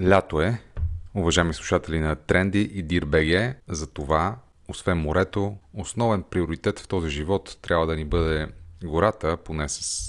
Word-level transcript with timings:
Лято 0.00 0.40
е, 0.40 0.58
уважаеми 1.14 1.54
слушатели 1.54 2.00
на 2.00 2.16
Тренди 2.16 2.60
и 2.60 2.84
DIRBG, 2.84 3.54
за 3.68 3.86
това, 3.86 4.36
освен 4.68 4.98
морето, 4.98 5.56
основен 5.74 6.22
приоритет 6.22 6.78
в 6.78 6.88
този 6.88 7.10
живот 7.10 7.58
трябва 7.62 7.86
да 7.86 7.96
ни 7.96 8.04
бъде 8.04 8.48
гората, 8.84 9.36
поне 9.36 9.68
с 9.68 10.04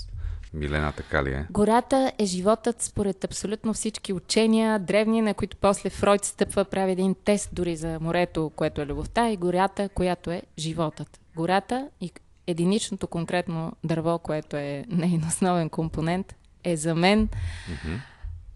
Милена, 0.53 0.91
така 0.91 1.23
ли 1.23 1.29
е? 1.29 1.47
Гората 1.49 2.11
е 2.17 2.25
животът 2.25 2.81
според 2.81 3.23
абсолютно 3.23 3.73
всички 3.73 4.13
учения, 4.13 4.79
древни, 4.79 5.21
на 5.21 5.33
които 5.33 5.57
после 5.57 5.89
Фройд 5.89 6.25
стъпва, 6.25 6.65
прави 6.65 6.91
един 6.91 7.15
тест 7.25 7.49
дори 7.53 7.75
за 7.75 7.99
морето, 8.01 8.51
което 8.55 8.81
е 8.81 8.85
любовта, 8.85 9.29
и 9.29 9.37
гората, 9.37 9.89
която 9.89 10.31
е 10.31 10.41
животът. 10.59 11.19
Гората 11.35 11.89
и 12.01 12.11
единичното 12.47 13.07
конкретно 13.07 13.73
дърво, 13.83 14.19
което 14.19 14.55
е 14.55 14.85
нейн 14.89 15.23
основен 15.27 15.69
компонент, 15.69 16.35
е 16.63 16.77
за 16.77 16.95
мен 16.95 17.27
mm-hmm. 17.27 17.99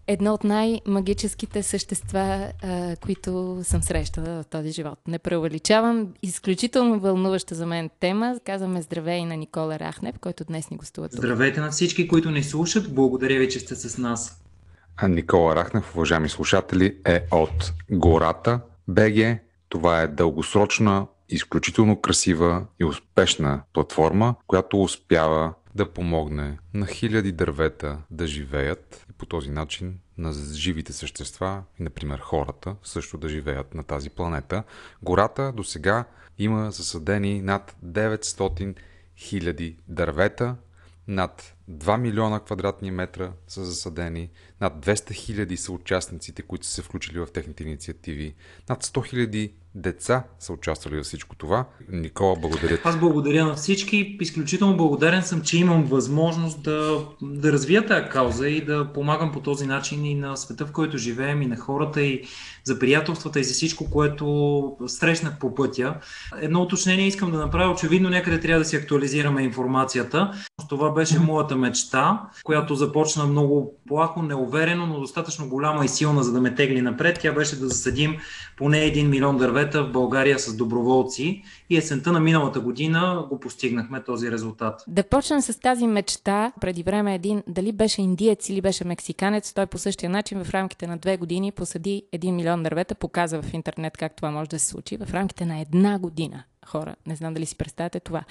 Едно 0.07 0.33
от 0.33 0.43
най-магическите 0.43 1.63
същества, 1.63 2.51
а, 2.63 2.95
които 2.95 3.59
съм 3.63 3.83
срещала 3.83 4.43
в 4.43 4.45
този 4.45 4.71
живот. 4.71 4.99
Не 5.07 5.19
преувеличавам. 5.19 6.13
Изключително 6.21 6.99
вълнуваща 6.99 7.55
за 7.55 7.65
мен 7.65 7.89
тема. 7.99 8.39
Казваме 8.45 8.81
здравей 8.81 9.25
на 9.25 9.37
Никола 9.37 9.79
Рахнев, 9.79 10.19
който 10.19 10.45
днес 10.45 10.69
ни 10.69 10.77
гостува 10.77 11.09
тук. 11.09 11.17
Здравейте 11.17 11.61
на 11.61 11.71
всички, 11.71 12.07
които 12.07 12.31
ни 12.31 12.43
слушат. 12.43 12.95
Благодаря 12.95 13.39
ви, 13.39 13.49
че 13.49 13.59
сте 13.59 13.75
с 13.75 13.97
нас. 13.97 14.43
А 14.97 15.07
Никола 15.07 15.55
Рахнев, 15.55 15.95
уважаеми 15.95 16.29
слушатели, 16.29 16.97
е 17.05 17.23
от 17.31 17.73
Гората 17.91 18.59
БГ. 18.87 19.39
Това 19.69 20.01
е 20.01 20.07
дългосрочна, 20.07 21.07
изключително 21.29 22.01
красива 22.01 22.65
и 22.79 22.85
успешна 22.85 23.61
платформа, 23.73 24.35
която 24.47 24.81
успява 24.81 25.53
да 25.75 25.93
помогне 25.93 26.57
на 26.73 26.87
хиляди 26.87 27.31
дървета 27.31 27.97
да 28.11 28.27
живеят 28.27 29.05
и 29.09 29.12
по 29.23 29.27
този 29.27 29.49
начин 29.49 29.99
на 30.17 30.33
живите 30.53 30.93
същества 30.93 31.63
например, 31.79 32.19
хората 32.19 32.75
също 32.83 33.17
да 33.17 33.29
живеят 33.29 33.73
на 33.73 33.83
тази 33.83 34.09
планета. 34.09 34.63
Гората 35.01 35.51
до 35.51 35.63
сега 35.63 36.05
има 36.37 36.71
засадени 36.71 37.41
над 37.41 37.75
900 37.85 38.75
хиляди 39.17 39.77
дървета, 39.87 40.55
над 41.07 41.52
2 41.69 41.97
милиона 41.97 42.39
квадратни 42.39 42.91
метра 42.91 43.31
са 43.47 43.65
засадени, 43.65 44.29
над 44.61 44.85
200 44.85 45.13
хиляди 45.13 45.57
са 45.57 45.71
участниците, 45.71 46.41
които 46.41 46.65
са 46.65 46.71
се 46.71 46.81
включили 46.81 47.19
в 47.19 47.27
техните 47.33 47.63
инициативи, 47.63 48.35
над 48.69 48.85
100 48.85 49.05
хиляди 49.05 49.53
деца 49.75 50.23
са 50.39 50.53
участвали 50.53 50.95
във 50.95 51.05
всичко 51.05 51.35
това. 51.35 51.65
Никола, 51.91 52.35
благодаря. 52.35 52.77
Аз 52.83 52.99
благодаря 52.99 53.45
на 53.45 53.55
всички. 53.55 54.17
Изключително 54.21 54.77
благодарен 54.77 55.23
съм, 55.23 55.41
че 55.41 55.57
имам 55.57 55.83
възможност 55.83 56.63
да, 56.63 57.05
да 57.21 57.51
развия 57.51 57.85
тази 57.85 58.09
кауза 58.09 58.47
и 58.47 58.65
да 58.65 58.93
помагам 58.93 59.31
по 59.31 59.39
този 59.39 59.67
начин 59.67 60.05
и 60.05 60.15
на 60.15 60.37
света, 60.37 60.65
в 60.65 60.71
който 60.71 60.97
живеем, 60.97 61.41
и 61.41 61.45
на 61.45 61.57
хората, 61.57 62.01
и 62.01 62.23
за 62.63 62.79
приятелствата, 62.79 63.39
и 63.39 63.43
за 63.43 63.53
всичко, 63.53 63.89
което 63.89 64.77
срещнах 64.87 65.39
по 65.39 65.55
пътя. 65.55 65.95
Едно 66.41 66.61
уточнение 66.61 67.07
искам 67.07 67.31
да 67.31 67.37
направя. 67.37 67.71
Очевидно 67.71 68.09
някъде 68.09 68.39
трябва 68.39 68.59
да 68.59 68.65
си 68.65 68.75
актуализираме 68.75 69.41
информацията. 69.41 70.31
Това 70.69 70.91
беше 70.91 71.19
моята 71.19 71.55
мечта, 71.55 72.21
която 72.43 72.75
започна 72.75 73.25
много 73.25 73.73
плахо, 73.87 74.21
неуверено, 74.21 74.85
но 74.85 74.99
достатъчно 74.99 75.49
голяма 75.49 75.85
и 75.85 75.87
силна, 75.87 76.23
за 76.23 76.31
да 76.31 76.41
ме 76.41 76.55
тегли 76.55 76.81
напред. 76.81 77.19
Тя 77.21 77.31
беше 77.31 77.59
да 77.59 77.67
засадим 77.67 78.17
поне 78.57 78.77
1 78.77 79.07
милион 79.07 79.37
дървета 79.37 79.83
в 79.83 79.91
България 79.91 80.39
с 80.39 80.55
доброволци 80.55 81.43
и 81.69 81.77
есента 81.77 82.11
на 82.11 82.19
миналата 82.19 82.59
година 82.59 83.25
го 83.29 83.39
постигнахме 83.39 84.03
този 84.03 84.31
резултат. 84.31 84.83
Да 84.87 85.03
почнем 85.03 85.41
с 85.41 85.59
тази 85.59 85.87
мечта. 85.87 86.51
Преди 86.61 86.83
време 86.83 87.15
един, 87.15 87.43
дали 87.47 87.71
беше 87.71 88.01
индиец 88.01 88.49
или 88.49 88.61
беше 88.61 88.85
мексиканец, 88.85 89.53
той 89.53 89.65
по 89.65 89.77
същия 89.77 90.09
начин 90.09 90.43
в 90.43 90.49
рамките 90.49 90.87
на 90.87 90.97
две 90.97 91.17
години 91.17 91.51
посади 91.51 92.03
1 92.13 92.31
милион 92.31 92.52
дървета, 92.57 92.95
показа 92.95 93.41
в 93.41 93.53
интернет 93.53 93.97
как 93.97 94.15
това 94.15 94.31
може 94.31 94.49
да 94.49 94.59
се 94.59 94.67
случи. 94.67 94.97
В 94.97 95.13
рамките 95.13 95.45
на 95.45 95.59
една 95.59 95.99
година 95.99 96.43
хора. 96.65 96.95
Не 97.07 97.15
знам 97.15 97.33
дали 97.33 97.45
си 97.45 97.57
представяте 97.57 97.99
това. 97.99 98.23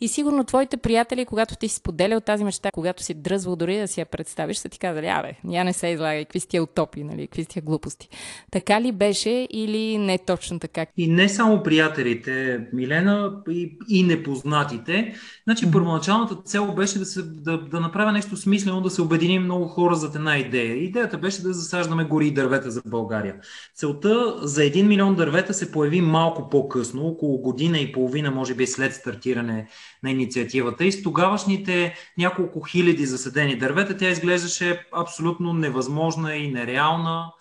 И 0.00 0.08
сигурно 0.08 0.44
твоите 0.44 0.76
приятели, 0.76 1.24
когато 1.24 1.56
ти 1.56 1.68
си 1.68 1.74
споделял 1.74 2.20
тази 2.20 2.44
мечта, 2.44 2.70
когато 2.70 3.02
си 3.02 3.14
дръзвал 3.14 3.56
дори 3.56 3.78
да 3.78 3.88
си 3.88 4.00
я 4.00 4.06
представиш, 4.06 4.56
са 4.56 4.68
ти 4.68 4.78
казали, 4.78 5.06
абе, 5.06 5.34
я 5.50 5.64
не 5.64 5.72
се 5.72 5.86
излагай, 5.86 6.24
какви 6.24 6.40
сте 6.40 6.60
утопи, 6.60 7.04
нали, 7.04 7.26
какви 7.26 7.44
сте 7.44 7.60
глупости. 7.60 8.08
Така 8.50 8.80
ли 8.80 8.92
беше 8.92 9.48
или 9.50 9.98
не 9.98 10.18
точно 10.18 10.58
така? 10.58 10.86
И 10.96 11.08
не 11.08 11.28
само 11.28 11.62
приятелите, 11.62 12.60
Милена, 12.72 13.32
и, 13.50 13.78
и 13.88 14.02
непознатите. 14.02 15.14
Значи, 15.44 15.70
първоначалната 15.70 16.36
цел 16.44 16.74
беше 16.74 16.98
да, 16.98 17.04
се, 17.04 17.22
да, 17.22 17.58
да 17.58 17.80
направя 17.80 18.12
нещо 18.12 18.36
смислено, 18.36 18.80
да 18.80 18.90
се 18.90 19.02
обединим 19.02 19.42
много 19.42 19.68
хора 19.68 19.94
за 19.94 20.10
една 20.14 20.38
идея. 20.38 20.76
Идеята 20.76 21.18
беше 21.18 21.42
да 21.42 21.52
засаждаме 21.52 22.04
гори 22.04 22.26
и 22.26 22.34
дървета 22.34 22.70
за 22.70 22.82
България. 22.86 23.34
Целта 23.74 24.34
за 24.42 24.60
1 24.60 24.82
милион 24.82 25.14
дървета 25.14 25.54
се 25.54 25.72
появи 25.72 26.00
малко 26.00 26.48
по-късно, 26.48 27.06
около 27.06 27.38
година 27.38 27.77
година 27.78 27.90
и 27.90 27.92
половина, 27.92 28.30
може 28.30 28.54
би 28.54 28.66
след 28.66 28.94
стартиране 28.94 29.68
на 30.02 30.10
инициативата. 30.10 30.84
И 30.84 30.92
с 30.92 31.02
тогавашните 31.02 31.94
няколко 32.18 32.60
хиляди 32.60 33.06
засадени 33.06 33.58
дървета 33.58 33.96
тя 33.96 34.10
изглеждаше 34.10 34.86
абсолютно 34.92 35.52
невъзможна 35.52 36.34
и 36.34 36.50
нереална 36.50 37.32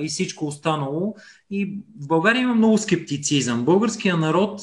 и 0.00 0.08
всичко 0.08 0.46
останало. 0.46 1.14
И 1.50 1.78
в 2.02 2.06
България 2.06 2.42
има 2.42 2.54
много 2.54 2.78
скептицизъм. 2.78 3.64
Българския 3.64 4.16
народ, 4.16 4.60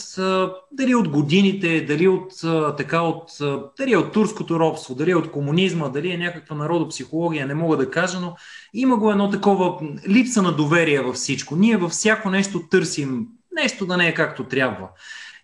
дали 0.72 0.96
от 0.96 1.10
годините, 1.10 1.82
дали 1.82 2.08
от, 2.08 2.34
така, 2.78 3.02
от, 3.02 3.30
дали 3.78 3.96
от 3.96 4.12
турското 4.12 4.60
робство, 4.60 4.96
дали 4.96 5.16
от 5.16 5.32
комунизма, 5.32 5.90
дали 5.90 6.12
е 6.12 6.18
някаква 6.18 6.56
народопсихология, 6.56 7.48
не 7.48 7.54
мога 7.54 7.78
да 7.78 7.90
кажа, 7.90 8.20
но 8.20 8.36
има 8.74 8.98
го 8.98 9.12
едно 9.12 9.30
такова 9.30 9.80
липса 10.08 10.42
на 10.42 10.52
доверие 10.52 11.02
във 11.02 11.16
всичко. 11.16 11.56
Ние 11.56 11.78
във 11.78 11.92
всяко 11.92 12.30
нещо 12.30 12.62
търсим 12.70 13.28
нещо 13.56 13.86
да 13.86 13.98
не 13.98 14.08
е 14.08 14.14
както 14.14 14.44
трябва. 14.44 14.90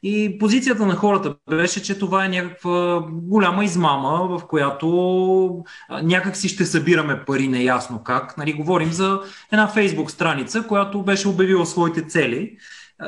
И 0.04 0.38
позицията 0.40 0.86
на 0.86 0.96
хората 0.96 1.36
беше, 1.50 1.84
че 1.84 2.00
това 2.00 2.26
е 2.26 2.30
някаква 2.30 3.06
голяма 3.10 3.66
измама, 3.66 4.38
в 4.38 4.48
която 4.48 5.64
някак 6.04 6.38
си 6.38 6.50
ще 6.50 6.66
събираме 6.66 7.24
пари 7.26 7.48
неясно 7.48 8.04
как. 8.04 8.38
Нали, 8.38 8.54
говорим 8.54 8.92
за 8.92 9.22
една 9.52 9.68
фейсбук 9.68 10.12
страница, 10.12 10.64
която 10.68 11.04
беше 11.04 11.28
обявила 11.28 11.66
своите 11.66 12.08
цели 12.08 12.58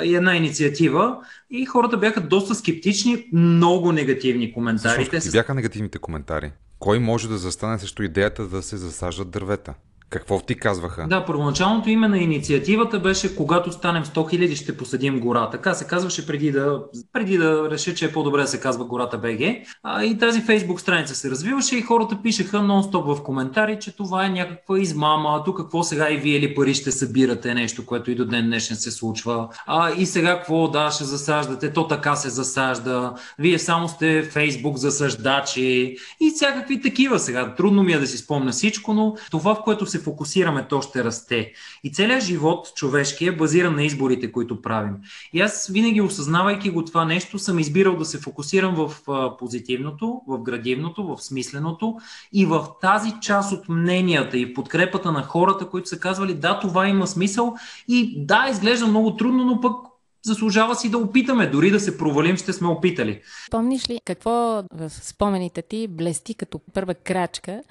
и 0.03 0.15
една 0.15 0.35
инициатива 0.35 1.17
и 1.49 1.65
хората 1.65 1.97
бяха 1.97 2.21
доста 2.21 2.55
скептични, 2.55 3.25
много 3.33 3.91
негативни 3.91 4.53
коментари. 4.53 5.09
Защо 5.13 5.31
бяха 5.31 5.53
негативните 5.53 5.99
коментари? 5.99 6.51
Кой 6.79 6.99
може 6.99 7.29
да 7.29 7.37
застане 7.37 7.79
срещу 7.79 8.03
идеята 8.03 8.47
да 8.47 8.61
се 8.61 8.77
засаждат 8.77 9.31
дървета? 9.31 9.73
Какво 10.11 10.39
ти 10.39 10.55
казваха? 10.55 11.07
Да, 11.07 11.25
първоначалното 11.25 11.89
име 11.89 12.07
на 12.07 12.17
инициативата 12.17 12.99
беше 12.99 13.35
когато 13.35 13.71
станем 13.71 14.03
100 14.03 14.15
000 14.15 14.55
ще 14.55 14.77
посадим 14.77 15.19
гора. 15.19 15.49
Така 15.49 15.73
се 15.73 15.87
казваше 15.87 16.27
преди 16.27 16.51
да, 16.51 16.79
преди 17.13 17.37
да 17.37 17.69
реша, 17.71 17.93
че 17.95 18.05
е 18.05 18.11
по-добре 18.11 18.41
да 18.41 18.47
се 18.47 18.59
казва 18.59 18.85
гората 18.85 19.17
БГ. 19.17 19.39
А, 19.83 20.03
и 20.03 20.17
тази 20.17 20.41
фейсбук 20.41 20.81
страница 20.81 21.15
се 21.15 21.29
развиваше 21.29 21.77
и 21.77 21.81
хората 21.81 22.17
пишеха 22.23 22.57
нон-стоп 22.57 23.15
в 23.15 23.23
коментари, 23.23 23.77
че 23.81 23.95
това 23.95 24.25
е 24.25 24.29
някаква 24.29 24.79
измама, 24.79 25.43
тук 25.45 25.57
какво 25.57 25.83
сега 25.83 26.11
и 26.11 26.17
вие 26.17 26.39
ли 26.39 26.55
пари 26.55 26.73
ще 26.73 26.91
събирате, 26.91 27.53
нещо, 27.53 27.85
което 27.85 28.11
и 28.11 28.15
до 28.15 28.25
ден 28.25 28.45
днешен 28.45 28.77
се 28.77 28.91
случва. 28.91 29.49
А, 29.65 29.91
и 29.91 30.05
сега 30.05 30.37
какво, 30.37 30.67
да, 30.67 30.91
ще 30.91 31.03
засаждате, 31.03 31.73
то 31.73 31.87
така 31.87 32.15
се 32.15 32.29
засажда, 32.29 33.13
вие 33.39 33.59
само 33.59 33.87
сте 33.87 34.23
фейсбук 34.23 34.77
засаждачи 34.77 35.95
и 36.19 36.31
всякакви 36.35 36.81
такива 36.81 37.19
сега. 37.19 37.55
Трудно 37.55 37.83
ми 37.83 37.93
е 37.93 37.99
да 37.99 38.07
си 38.07 38.17
спомня 38.17 38.51
всичко, 38.51 38.93
но 38.93 39.15
това, 39.31 39.55
в 39.55 39.61
което 39.63 39.85
се 39.85 40.00
фокусираме, 40.01 40.67
то 40.67 40.81
ще 40.81 41.03
расте. 41.03 41.51
И 41.83 41.91
целият 41.91 42.23
живот 42.23 42.71
човешки 42.75 43.27
е 43.27 43.35
базиран 43.35 43.75
на 43.75 43.83
изборите, 43.83 44.31
които 44.31 44.61
правим. 44.61 44.93
И 45.33 45.41
аз 45.41 45.67
винаги 45.67 46.01
осъзнавайки 46.01 46.69
го 46.69 46.85
това 46.85 47.05
нещо, 47.05 47.39
съм 47.39 47.59
избирал 47.59 47.97
да 47.97 48.05
се 48.05 48.19
фокусирам 48.19 48.75
в 48.75 48.95
позитивното, 49.39 50.21
в 50.27 50.41
градивното, 50.41 51.03
в 51.03 51.23
смисленото 51.23 51.97
и 52.33 52.45
в 52.45 52.67
тази 52.81 53.13
част 53.21 53.51
от 53.51 53.69
мненията 53.69 54.37
и 54.37 54.53
подкрепата 54.53 55.11
на 55.11 55.23
хората, 55.23 55.69
които 55.69 55.89
са 55.89 55.99
казвали 55.99 56.33
да, 56.33 56.59
това 56.59 56.87
има 56.87 57.07
смисъл 57.07 57.55
и 57.87 58.25
да, 58.25 58.47
изглежда 58.51 58.87
много 58.87 59.15
трудно, 59.15 59.45
но 59.45 59.61
пък 59.61 59.75
заслужава 60.23 60.75
си 60.75 60.89
да 60.89 60.97
опитаме. 60.97 61.47
Дори 61.47 61.71
да 61.71 61.79
се 61.79 61.97
провалим, 61.97 62.37
ще 62.37 62.53
сме 62.53 62.67
опитали. 62.67 63.21
Помниш 63.51 63.89
ли 63.89 63.99
какво 64.05 64.63
в 64.73 64.89
спомените 64.89 65.61
ти 65.61 65.87
блести 65.87 66.33
като 66.33 66.59
първа 66.73 66.93
крачка 66.93 67.61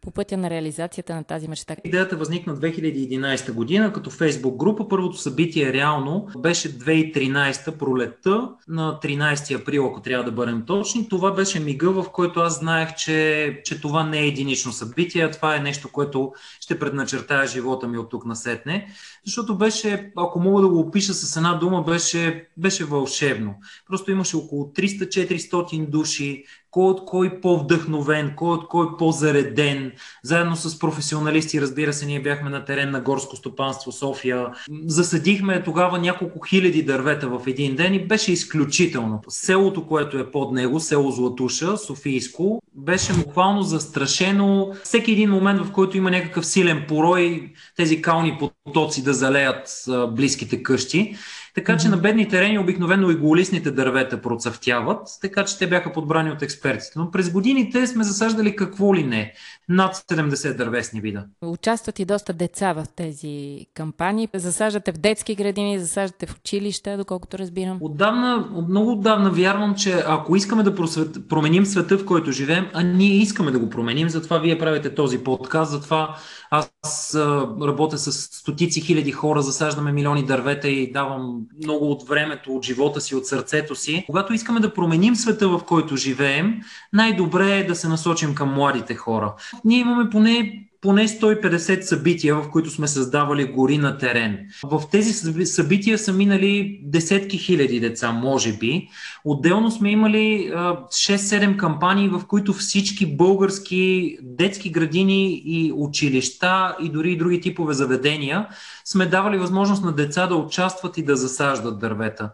по 0.00 0.10
пътя 0.10 0.36
на 0.36 0.50
реализацията 0.50 1.14
на 1.14 1.24
тази 1.24 1.48
мечта? 1.48 1.76
Идеята 1.84 2.16
възникна 2.16 2.56
2011 2.56 3.52
година 3.52 3.92
като 3.92 4.10
фейсбук 4.10 4.56
група. 4.56 4.88
Първото 4.88 5.16
събитие 5.16 5.72
реално 5.72 6.28
беше 6.38 6.78
2013 6.78 7.78
пролетта 7.78 8.48
на 8.68 8.98
13 9.02 9.60
април, 9.60 9.86
ако 9.86 10.02
трябва 10.02 10.24
да 10.24 10.32
бъдем 10.32 10.62
точни. 10.66 11.08
Това 11.08 11.32
беше 11.32 11.60
мига, 11.60 11.90
в 11.90 12.06
който 12.12 12.40
аз 12.40 12.58
знаех, 12.58 12.94
че, 12.94 13.60
че 13.64 13.80
това 13.80 14.04
не 14.04 14.18
е 14.18 14.26
единично 14.26 14.72
събитие, 14.72 15.24
а 15.24 15.30
това 15.30 15.56
е 15.56 15.60
нещо, 15.60 15.88
което 15.92 16.32
ще 16.60 16.78
предначертая 16.78 17.46
живота 17.46 17.88
ми 17.88 17.98
от 17.98 18.10
тук 18.10 18.24
насетне. 18.24 18.88
Защото 19.26 19.58
беше, 19.58 20.12
ако 20.16 20.40
мога 20.40 20.62
да 20.62 20.68
го 20.68 20.80
опиша 20.80 21.14
с 21.14 21.36
една 21.36 21.54
дума, 21.54 21.82
беше, 21.82 22.48
беше 22.56 22.84
вълшебно. 22.84 23.54
Просто 23.86 24.10
имаше 24.10 24.36
около 24.36 24.64
300-400 24.64 25.88
души, 25.90 26.44
кой 26.70 26.90
от 26.90 27.04
кой 27.04 27.40
по-вдъхновен, 27.40 28.32
кой 28.36 28.54
от 28.54 28.68
кой 28.68 28.96
по-зареден. 28.96 29.92
Заедно 30.22 30.56
с 30.56 30.78
професионалисти, 30.78 31.60
разбира 31.60 31.92
се, 31.92 32.06
ние 32.06 32.22
бяхме 32.22 32.50
на 32.50 32.64
терен 32.64 32.90
на 32.90 33.00
горско 33.00 33.36
стопанство 33.36 33.92
София. 33.92 34.46
Засадихме 34.86 35.62
тогава 35.62 35.98
няколко 35.98 36.40
хиляди 36.40 36.82
дървета 36.82 37.28
в 37.28 37.40
един 37.46 37.76
ден 37.76 37.94
и 37.94 38.06
беше 38.06 38.32
изключително. 38.32 39.20
Селото, 39.28 39.86
което 39.86 40.18
е 40.18 40.30
под 40.30 40.52
него, 40.52 40.80
село 40.80 41.10
Златуша, 41.10 41.76
Софийско, 41.76 42.62
беше 42.74 43.12
буквално 43.12 43.62
застрашено. 43.62 44.72
Всеки 44.84 45.12
един 45.12 45.30
момент, 45.30 45.60
в 45.60 45.72
който 45.72 45.96
има 45.96 46.10
някакъв 46.10 46.46
силен 46.46 46.84
порой, 46.88 47.52
тези 47.76 48.02
кални 48.02 48.38
потоци 48.64 49.04
да 49.04 49.14
залеят 49.14 49.68
близките 50.08 50.62
къщи. 50.62 51.16
Така 51.54 51.76
че 51.76 51.88
на 51.88 51.96
бедни 51.96 52.28
терени 52.28 52.58
обикновено 52.58 53.10
и 53.10 53.14
голисните 53.14 53.70
дървета 53.70 54.20
процъфтяват, 54.22 55.08
така 55.20 55.44
че 55.44 55.58
те 55.58 55.66
бяха 55.66 55.92
подбрани 55.92 56.30
от 56.30 56.42
експертите. 56.42 56.92
Но 56.96 57.10
през 57.10 57.30
годините 57.30 57.86
сме 57.86 58.04
засаждали 58.04 58.56
какво 58.56 58.94
ли 58.94 59.04
не. 59.04 59.32
Над 59.68 59.96
70 59.96 60.56
дървесни 60.56 61.00
вида. 61.00 61.24
Участват 61.42 61.98
и 61.98 62.04
доста 62.04 62.32
деца 62.32 62.72
в 62.72 62.86
тези 62.96 63.66
кампании. 63.74 64.28
Засаждате 64.34 64.92
в 64.92 64.98
детски 64.98 65.34
градини, 65.34 65.78
засаждате 65.78 66.26
в 66.26 66.36
училища, 66.36 66.96
доколкото 66.96 67.38
разбирам. 67.38 67.78
Отдавна, 67.80 68.48
много 68.68 68.92
отдавна 68.92 69.30
вярвам, 69.30 69.74
че 69.74 70.02
ако 70.06 70.36
искаме 70.36 70.62
да 70.62 70.74
просвет, 70.74 71.28
променим 71.28 71.66
света, 71.66 71.98
в 71.98 72.06
който 72.06 72.32
живеем, 72.32 72.66
а 72.72 72.82
ние 72.82 73.14
искаме 73.14 73.50
да 73.50 73.58
го 73.58 73.70
променим, 73.70 74.08
затова 74.08 74.38
вие 74.38 74.58
правите 74.58 74.94
този 74.94 75.18
подкаст, 75.18 75.70
затова 75.70 76.16
аз 76.50 77.14
работя 77.62 77.98
с 77.98 78.12
стотици 78.12 78.80
хиляди 78.80 79.12
хора, 79.12 79.42
засаждаме 79.42 79.92
милиони 79.92 80.26
дървета 80.26 80.68
и 80.68 80.92
давам 80.92 81.39
много 81.62 81.90
от 81.90 82.08
времето, 82.08 82.56
от 82.56 82.64
живота 82.64 83.00
си, 83.00 83.14
от 83.14 83.26
сърцето 83.26 83.74
си. 83.74 84.04
Когато 84.06 84.32
искаме 84.32 84.60
да 84.60 84.74
променим 84.74 85.16
света, 85.16 85.48
в 85.48 85.60
който 85.66 85.96
живеем, 85.96 86.60
най-добре 86.92 87.58
е 87.58 87.66
да 87.66 87.74
се 87.74 87.88
насочим 87.88 88.34
към 88.34 88.54
младите 88.54 88.94
хора. 88.94 89.34
Ние 89.64 89.78
имаме 89.78 90.10
поне 90.10 90.66
поне 90.80 91.08
150 91.08 91.80
събития, 91.80 92.34
в 92.34 92.50
които 92.50 92.70
сме 92.70 92.88
създавали 92.88 93.44
гори 93.44 93.78
на 93.78 93.98
терен. 93.98 94.38
В 94.64 94.82
тези 94.90 95.12
събития 95.46 95.98
са 95.98 96.12
минали 96.12 96.80
десетки 96.82 97.38
хиляди 97.38 97.80
деца, 97.80 98.12
може 98.12 98.52
би. 98.52 98.88
Отделно 99.24 99.70
сме 99.70 99.90
имали 99.90 100.50
6-7 100.52 101.56
кампании, 101.56 102.08
в 102.08 102.22
които 102.28 102.52
всички 102.52 103.16
български 103.16 104.18
детски 104.22 104.70
градини 104.70 105.42
и 105.44 105.72
училища 105.76 106.76
и 106.82 106.88
дори 106.88 107.12
и 107.12 107.16
други 107.16 107.40
типове 107.40 107.74
заведения 107.74 108.48
сме 108.84 109.06
давали 109.06 109.38
възможност 109.38 109.84
на 109.84 109.92
деца 109.92 110.26
да 110.26 110.34
участват 110.34 110.98
и 110.98 111.02
да 111.02 111.16
засаждат 111.16 111.78
дървета. 111.78 112.30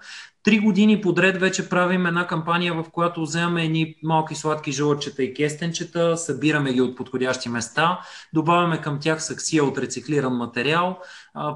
Три 0.46 0.58
години 0.58 1.00
подред 1.00 1.40
вече 1.40 1.68
правим 1.68 2.06
една 2.06 2.26
кампания, 2.26 2.74
в 2.74 2.84
която 2.92 3.22
вземаме 3.22 3.64
едни 3.64 3.94
малки 4.02 4.34
сладки 4.34 4.72
жълъчета 4.72 5.22
и 5.22 5.34
кестенчета, 5.34 6.16
събираме 6.16 6.72
ги 6.72 6.80
от 6.80 6.96
подходящи 6.96 7.48
места, 7.48 8.00
добавяме 8.32 8.80
към 8.80 8.98
тях 9.00 9.22
саксия 9.22 9.64
от 9.64 9.78
рециклиран 9.78 10.36
материал, 10.36 10.98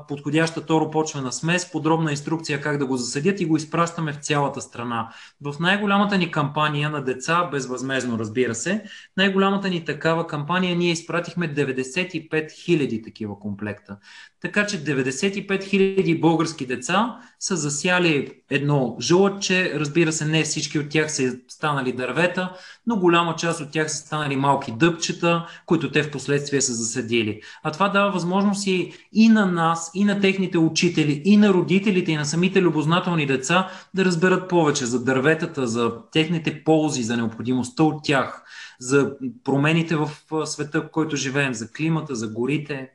подходяща 0.08 0.66
торопочвена 0.66 1.32
смес, 1.32 1.70
подробна 1.70 2.10
инструкция 2.10 2.60
как 2.60 2.78
да 2.78 2.86
го 2.86 2.96
засадят 2.96 3.40
и 3.40 3.46
го 3.46 3.56
изпращаме 3.56 4.12
в 4.12 4.16
цялата 4.16 4.60
страна. 4.60 5.08
В 5.40 5.54
най-голямата 5.60 6.18
ни 6.18 6.30
кампания 6.30 6.90
на 6.90 7.04
деца, 7.04 7.48
безвъзмезно 7.52 8.18
разбира 8.18 8.54
се, 8.54 8.84
най-голямата 9.16 9.68
ни 9.68 9.84
такава 9.84 10.26
кампания 10.26 10.76
ние 10.76 10.90
изпратихме 10.90 11.54
95 11.54 12.30
000 12.30 13.04
такива 13.04 13.38
комплекта. 13.40 13.96
Така 14.42 14.66
че 14.66 14.84
95 14.84 15.48
000 15.48 16.20
български 16.20 16.66
деца 16.66 17.20
са 17.38 17.56
засяли 17.56 18.32
едно 18.50 18.96
жълъче. 19.00 19.72
Разбира 19.74 20.12
се, 20.12 20.24
не 20.24 20.42
всички 20.42 20.78
от 20.78 20.88
тях 20.88 21.12
са 21.12 21.36
станали 21.48 21.92
дървета, 21.92 22.52
но 22.86 22.96
голяма 22.96 23.36
част 23.36 23.60
от 23.60 23.70
тях 23.72 23.90
са 23.90 23.96
станали 23.96 24.36
малки 24.36 24.72
дъбчета, 24.72 25.46
които 25.66 25.90
те 25.90 26.02
в 26.02 26.10
последствие 26.10 26.60
са 26.60 26.74
засадили. 26.74 27.40
А 27.62 27.70
това 27.72 27.88
дава 27.88 28.10
възможност 28.10 28.66
и, 28.66 28.92
и 29.12 29.28
на 29.28 29.46
нас, 29.70 29.90
и 29.94 30.04
на 30.04 30.20
техните 30.20 30.58
учители, 30.58 31.22
и 31.24 31.36
на 31.36 31.48
родителите, 31.54 32.12
и 32.12 32.16
на 32.16 32.24
самите 32.24 32.62
любознателни 32.62 33.26
деца 33.26 33.68
да 33.94 34.04
разберат 34.04 34.48
повече 34.48 34.86
за 34.86 35.04
дърветата, 35.04 35.66
за 35.66 35.92
техните 36.12 36.64
ползи, 36.64 37.02
за 37.02 37.16
необходимостта 37.16 37.82
от 37.82 38.04
тях, 38.04 38.42
за 38.80 39.12
промените 39.44 39.96
в 39.96 40.10
света, 40.44 40.80
в 40.80 40.90
който 40.90 41.16
живеем, 41.16 41.54
за 41.54 41.72
климата, 41.72 42.14
за 42.14 42.28
горите. 42.28 42.90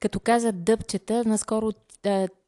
Като 0.00 0.20
каза 0.20 0.52
дъбчета, 0.52 1.22
наскоро 1.26 1.72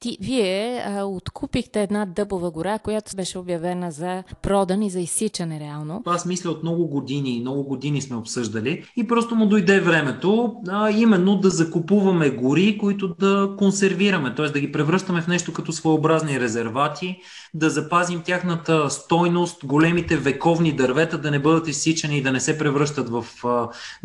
ти, 0.00 0.18
вие 0.20 0.84
а, 0.86 1.04
откупихте 1.04 1.82
една 1.82 2.06
дъбова 2.06 2.50
гора, 2.50 2.78
която 2.78 3.16
беше 3.16 3.38
обявена 3.38 3.90
за 3.90 4.22
продан 4.42 4.82
и 4.82 4.90
за 4.90 5.00
изсичане 5.00 5.60
реално. 5.60 6.02
Аз 6.06 6.26
мисля 6.26 6.50
от 6.50 6.62
много 6.62 6.86
години, 6.86 7.40
много 7.40 7.64
години 7.64 8.02
сме 8.02 8.16
обсъждали 8.16 8.84
и 8.96 9.06
просто 9.06 9.34
му 9.34 9.46
дойде 9.46 9.80
времето 9.80 10.54
а, 10.68 10.90
именно 10.90 11.36
да 11.36 11.50
закупуваме 11.50 12.30
гори, 12.30 12.78
които 12.78 13.08
да 13.08 13.54
консервираме, 13.58 14.34
т.е. 14.34 14.46
да 14.46 14.60
ги 14.60 14.72
превръщаме 14.72 15.22
в 15.22 15.28
нещо 15.28 15.52
като 15.52 15.72
своеобразни 15.72 16.40
резервати, 16.40 17.20
да 17.54 17.70
запазим 17.70 18.22
тяхната 18.22 18.90
стойност, 18.90 19.66
големите 19.66 20.16
вековни 20.16 20.72
дървета 20.72 21.18
да 21.18 21.30
не 21.30 21.38
бъдат 21.38 21.68
изсичани 21.68 22.18
и 22.18 22.22
да 22.22 22.32
не 22.32 22.40
се 22.40 22.58
превръщат 22.58 23.08
в 23.10 23.24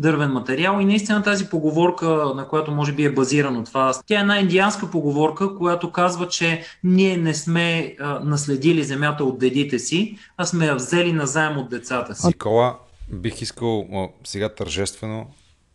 дървен 0.00 0.30
материал. 0.30 0.80
И 0.80 0.84
наистина 0.84 1.22
тази 1.22 1.48
поговорка, 1.48 2.06
на 2.36 2.48
която 2.48 2.70
може 2.70 2.92
би 2.92 3.04
е 3.04 3.12
базирано 3.12 3.64
това, 3.64 3.94
тя 4.06 4.18
е 4.18 4.20
една 4.20 4.38
индианска 4.38 4.90
поговорка, 4.90 5.56
която 5.56 5.92
казва, 5.92 6.28
че 6.28 6.64
ние 6.84 7.16
не 7.16 7.34
сме 7.34 7.96
наследили 8.22 8.84
земята 8.84 9.24
от 9.24 9.38
дедите 9.38 9.78
си, 9.78 10.18
а 10.36 10.44
сме 10.44 10.66
я 10.66 10.74
взели 10.74 11.12
назаем 11.12 11.58
от 11.58 11.70
децата 11.70 12.14
си. 12.14 12.26
Никола, 12.26 12.78
бих 13.12 13.42
искал 13.42 13.88
сега 14.24 14.54
тържествено, 14.54 15.26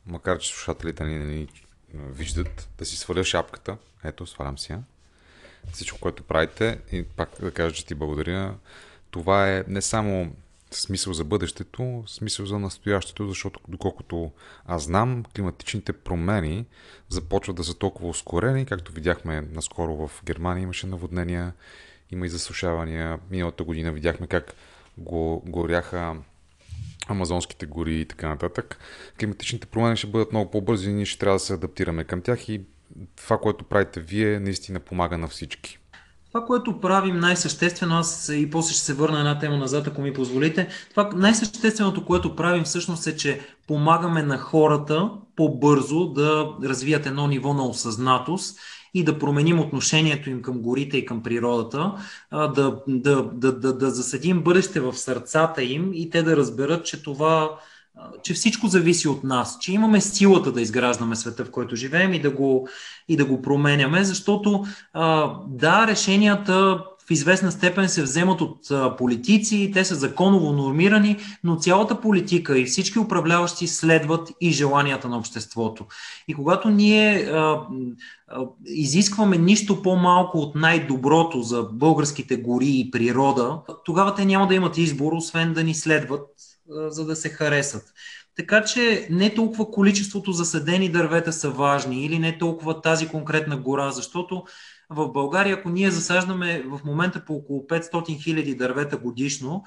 макар 0.05 0.37
че 0.37 0.49
слушателите 0.49 1.03
ни 1.03 1.19
не 1.19 1.25
ни 1.25 1.47
виждат, 1.93 2.69
да 2.77 2.85
си 2.85 2.97
сваля 2.97 3.23
шапката. 3.23 3.77
Ето, 4.03 4.25
свалям 4.25 4.57
си 4.57 4.71
я 4.71 4.79
всичко, 5.73 5.99
което 5.99 6.23
правите 6.23 6.79
и 6.91 7.03
пак 7.03 7.29
да 7.41 7.51
кажа, 7.51 7.75
че 7.75 7.85
ти 7.85 7.95
благодаря. 7.95 8.55
Това 9.11 9.49
е 9.49 9.63
не 9.67 9.81
само 9.81 10.31
смисъл 10.71 11.13
за 11.13 11.23
бъдещето, 11.23 12.03
смисъл 12.07 12.45
за 12.45 12.59
настоящето, 12.59 13.27
защото 13.27 13.59
доколкото 13.67 14.31
аз 14.65 14.83
знам, 14.83 15.23
климатичните 15.35 15.93
промени 15.93 16.65
започват 17.09 17.55
да 17.55 17.63
са 17.63 17.73
толкова 17.73 18.09
ускорени, 18.09 18.65
както 18.65 18.91
видяхме 18.91 19.41
наскоро 19.41 20.07
в 20.07 20.23
Германия 20.25 20.63
имаше 20.63 20.87
наводнения, 20.87 21.53
има 22.11 22.25
и 22.25 22.29
засушавания. 22.29 23.19
Миналата 23.31 23.63
година 23.63 23.91
видяхме 23.91 24.27
как 24.27 24.53
го 24.97 25.43
горяха 25.45 26.15
амазонските 27.07 27.65
гори 27.65 27.99
и 27.99 28.05
така 28.05 28.29
нататък. 28.29 28.77
Климатичните 29.19 29.67
промени 29.67 29.97
ще 29.97 30.07
бъдат 30.07 30.31
много 30.31 30.51
по-бързи 30.51 30.89
и 30.89 30.93
ние 30.93 31.05
ще 31.05 31.19
трябва 31.19 31.35
да 31.35 31.39
се 31.39 31.53
адаптираме 31.53 32.03
към 32.03 32.21
тях 32.21 32.49
и 32.49 32.61
това, 33.15 33.37
което 33.37 33.63
правите 33.63 33.99
вие, 33.99 34.39
наистина 34.39 34.79
помага 34.79 35.17
на 35.17 35.27
всички. 35.27 35.79
Това, 36.33 36.45
което 36.45 36.79
правим 36.79 37.19
най-съществено, 37.19 37.95
аз 37.95 38.29
и 38.33 38.49
после 38.49 38.73
ще 38.73 38.83
се 38.83 38.93
върна 38.93 39.19
една 39.19 39.39
тема 39.39 39.57
назад, 39.57 39.87
ако 39.87 40.01
ми 40.01 40.13
позволите. 40.13 40.67
Това 40.89 41.09
най-същественото, 41.15 42.05
което 42.05 42.35
правим 42.35 42.63
всъщност 42.63 43.07
е, 43.07 43.15
че 43.15 43.41
помагаме 43.67 44.23
на 44.23 44.37
хората 44.37 45.11
по-бързо 45.35 46.13
да 46.13 46.49
развият 46.63 47.05
едно 47.05 47.27
ниво 47.27 47.53
на 47.53 47.65
осъзнатост 47.65 48.59
и 48.93 49.03
да 49.03 49.19
променим 49.19 49.59
отношението 49.59 50.29
им 50.29 50.41
към 50.41 50.61
горите 50.61 50.97
и 50.97 51.05
към 51.05 51.23
природата, 51.23 51.93
да, 52.31 52.81
да, 52.87 53.29
да, 53.33 53.51
да, 53.53 53.73
да 53.73 53.89
засадим 53.89 54.43
бъдеще 54.43 54.79
в 54.79 54.93
сърцата 54.93 55.63
им 55.63 55.91
и 55.93 56.09
те 56.09 56.23
да 56.23 56.37
разберат, 56.37 56.85
че 56.85 57.03
това 57.03 57.59
че 58.23 58.33
всичко 58.33 58.67
зависи 58.67 59.07
от 59.07 59.23
нас, 59.23 59.57
че 59.61 59.73
имаме 59.73 60.01
силата 60.01 60.51
да 60.51 60.61
изграждаме 60.61 61.15
света, 61.15 61.45
в 61.45 61.51
който 61.51 61.75
живеем 61.75 62.13
и 62.13 62.21
да 62.21 62.31
го, 62.31 62.67
и 63.09 63.17
да 63.17 63.25
го 63.25 63.41
променяме, 63.41 64.03
защото 64.03 64.65
да, 65.47 65.87
решенията 65.87 66.83
в 67.07 67.11
известна 67.11 67.51
степен 67.51 67.89
се 67.89 68.03
вземат 68.03 68.41
от 68.41 68.57
политици, 68.97 69.71
те 69.73 69.85
са 69.85 69.95
законово 69.95 70.53
нормирани, 70.53 71.17
но 71.43 71.55
цялата 71.55 72.01
политика 72.01 72.59
и 72.59 72.65
всички 72.65 72.99
управляващи 72.99 73.67
следват 73.67 74.31
и 74.41 74.51
желанията 74.51 75.09
на 75.09 75.17
обществото. 75.17 75.85
И 76.27 76.33
когато 76.33 76.69
ние 76.69 77.15
а, 77.15 77.61
а, 78.27 78.45
изискваме 78.65 79.37
нищо 79.37 79.81
по-малко 79.81 80.37
от 80.37 80.55
най-доброто 80.55 81.41
за 81.41 81.63
българските 81.63 82.37
гори 82.37 82.69
и 82.69 82.91
природа, 82.91 83.59
тогава 83.85 84.15
те 84.15 84.25
няма 84.25 84.47
да 84.47 84.55
имат 84.55 84.77
избор, 84.77 85.11
освен 85.13 85.53
да 85.53 85.63
ни 85.63 85.73
следват 85.73 86.21
за 86.69 87.05
да 87.05 87.15
се 87.15 87.29
харесат. 87.29 87.93
Така 88.35 88.63
че 88.63 89.07
не 89.09 89.33
толкова 89.33 89.71
количеството 89.71 90.31
засадени 90.31 90.91
дървета 90.91 91.33
са 91.33 91.49
важни 91.49 92.05
или 92.05 92.19
не 92.19 92.37
толкова 92.37 92.81
тази 92.81 93.07
конкретна 93.07 93.57
гора, 93.57 93.91
защото 93.91 94.43
в 94.89 95.11
България, 95.11 95.55
ако 95.55 95.69
ние 95.69 95.91
засаждаме 95.91 96.63
в 96.65 96.79
момента 96.85 97.25
по 97.25 97.33
около 97.33 97.59
500 97.59 98.23
хиляди 98.23 98.55
дървета 98.55 98.97
годишно, 98.97 99.63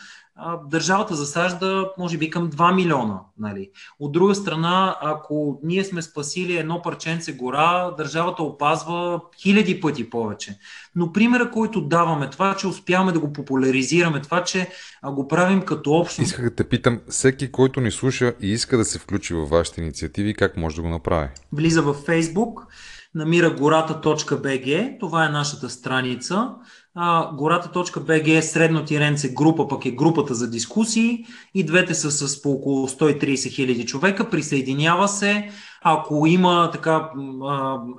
държавата 0.66 1.14
засажда 1.14 1.92
може 1.98 2.18
би 2.18 2.30
към 2.30 2.50
2 2.50 2.74
милиона. 2.74 3.20
Нали. 3.38 3.70
От 3.98 4.12
друга 4.12 4.34
страна, 4.34 4.96
ако 5.00 5.60
ние 5.62 5.84
сме 5.84 6.02
спасили 6.02 6.56
едно 6.56 6.82
парченце 6.82 7.32
гора, 7.32 7.90
държавата 7.90 8.42
опазва 8.42 9.20
хиляди 9.42 9.80
пъти 9.80 10.10
повече. 10.10 10.58
Но 10.94 11.12
примера, 11.12 11.50
който 11.50 11.80
даваме, 11.80 12.30
това, 12.30 12.56
че 12.56 12.66
успяваме 12.66 13.12
да 13.12 13.20
го 13.20 13.32
популяризираме, 13.32 14.22
това, 14.22 14.44
че 14.44 14.68
го 15.04 15.28
правим 15.28 15.62
като 15.62 15.92
общо. 15.92 16.22
Исках 16.22 16.44
да 16.44 16.54
те 16.54 16.68
питам, 16.68 17.00
всеки, 17.08 17.52
който 17.52 17.80
ни 17.80 17.90
слуша 17.90 18.34
и 18.40 18.52
иска 18.52 18.76
да 18.76 18.84
се 18.84 18.98
включи 18.98 19.34
във 19.34 19.48
вашите 19.48 19.80
инициативи, 19.80 20.34
как 20.34 20.56
може 20.56 20.76
да 20.76 20.82
го 20.82 20.88
направи? 20.88 21.28
Влиза 21.52 21.82
в 21.82 21.94
Facebook, 21.94 22.54
намира 23.14 23.50
гората.bg, 23.50 25.00
това 25.00 25.26
е 25.26 25.28
нашата 25.28 25.70
страница. 25.70 26.50
гората.bg 27.32 28.38
е 28.38 28.42
средно 28.42 28.84
тиренце 28.84 29.28
група, 29.28 29.68
пък 29.68 29.86
е 29.86 29.90
групата 29.90 30.34
за 30.34 30.50
дискусии 30.50 31.24
и 31.54 31.64
двете 31.64 31.94
са 31.94 32.10
с 32.10 32.42
по 32.42 32.52
около 32.52 32.88
130 32.88 33.50
хиляди 33.50 33.86
човека. 33.86 34.30
Присъединява 34.30 35.08
се. 35.08 35.48
Ако 35.84 36.26
има 36.26 36.70
така 36.72 37.10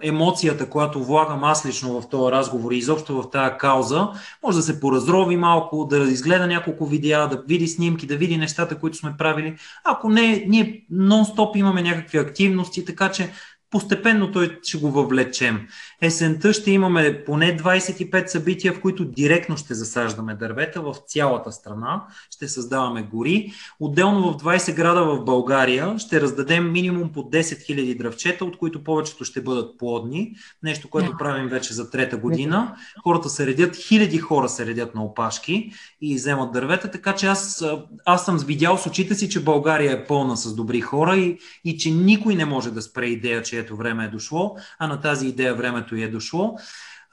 емоцията, 0.01 0.69
която 0.69 1.03
влагам 1.03 1.43
аз 1.43 1.65
лично 1.65 2.01
в 2.01 2.09
този 2.09 2.31
разговор 2.31 2.71
и 2.71 2.77
изобщо 2.77 3.21
в 3.21 3.29
тази 3.29 3.57
кауза, 3.57 4.09
може 4.43 4.57
да 4.57 4.63
се 4.63 4.79
поразрови 4.79 5.37
малко, 5.37 5.87
да 5.89 5.97
изгледа 5.97 6.47
няколко 6.47 6.85
видеа, 6.85 7.27
да 7.27 7.43
види 7.47 7.67
снимки, 7.67 8.07
да 8.07 8.17
види 8.17 8.37
нещата, 8.37 8.79
които 8.79 8.97
сме 8.97 9.15
правили. 9.17 9.55
Ако 9.83 10.09
не, 10.09 10.45
ние 10.47 10.85
нон-стоп 10.91 11.57
имаме 11.57 11.81
някакви 11.81 12.17
активности, 12.17 12.85
така 12.85 13.11
че 13.11 13.31
постепенно 13.73 14.31
той 14.31 14.59
ще 14.63 14.77
го 14.77 14.91
въвлечем. 14.91 15.67
Есента 16.01 16.53
ще 16.53 16.71
имаме 16.71 17.23
поне 17.25 17.57
25 17.57 18.27
събития, 18.27 18.73
в 18.73 18.81
които 18.81 19.05
директно 19.05 19.57
ще 19.57 19.73
засаждаме 19.73 20.35
дървета 20.35 20.81
в 20.81 20.95
цялата 21.07 21.51
страна, 21.51 22.03
ще 22.29 22.47
създаваме 22.47 23.07
гори. 23.13 23.51
Отделно 23.79 24.31
в 24.31 24.37
20 24.37 24.75
града 24.75 25.03
в 25.03 25.23
България 25.23 25.99
ще 25.99 26.21
раздадем 26.21 26.71
минимум 26.71 27.11
по 27.11 27.19
10 27.19 27.41
000 27.41 27.97
дръвчета, 27.97 28.45
от 28.45 28.57
които 28.57 28.83
повечето 28.83 29.25
ще 29.25 29.41
бъдат 29.41 29.77
плодни, 29.77 30.35
нещо, 30.63 30.89
което 30.89 31.17
правим 31.17 31.47
вече 31.47 31.73
за 31.73 31.89
трета 31.89 32.17
година. 32.17 32.75
Хората 33.03 33.29
се 33.29 33.45
редят, 33.45 33.75
хиляди 33.75 34.17
хора 34.17 34.49
се 34.49 34.65
редят 34.65 34.95
на 34.95 35.03
опашки 35.03 35.71
и 36.01 36.15
вземат 36.15 36.51
дървета, 36.51 36.91
така 36.91 37.15
че 37.15 37.27
аз, 37.27 37.65
аз 38.05 38.25
съм 38.25 38.37
видял 38.37 38.77
с 38.77 38.85
очите 38.85 39.15
си, 39.15 39.29
че 39.29 39.43
България 39.43 39.91
е 39.91 40.05
пълна 40.05 40.37
с 40.37 40.55
добри 40.55 40.81
хора 40.81 41.17
и, 41.17 41.37
и 41.65 41.77
че 41.77 41.91
никой 41.91 42.35
не 42.35 42.45
може 42.45 42.71
да 42.71 42.81
спре 42.81 43.05
идея, 43.05 43.43
че 43.43 43.62
ето 43.63 43.75
време 43.75 44.05
е 44.05 44.07
дошло, 44.07 44.55
а 44.79 44.87
на 44.87 45.01
тази 45.01 45.27
идея 45.27 45.55
времето 45.55 45.95
й 45.95 46.03
е 46.03 46.07
дошло. 46.07 46.57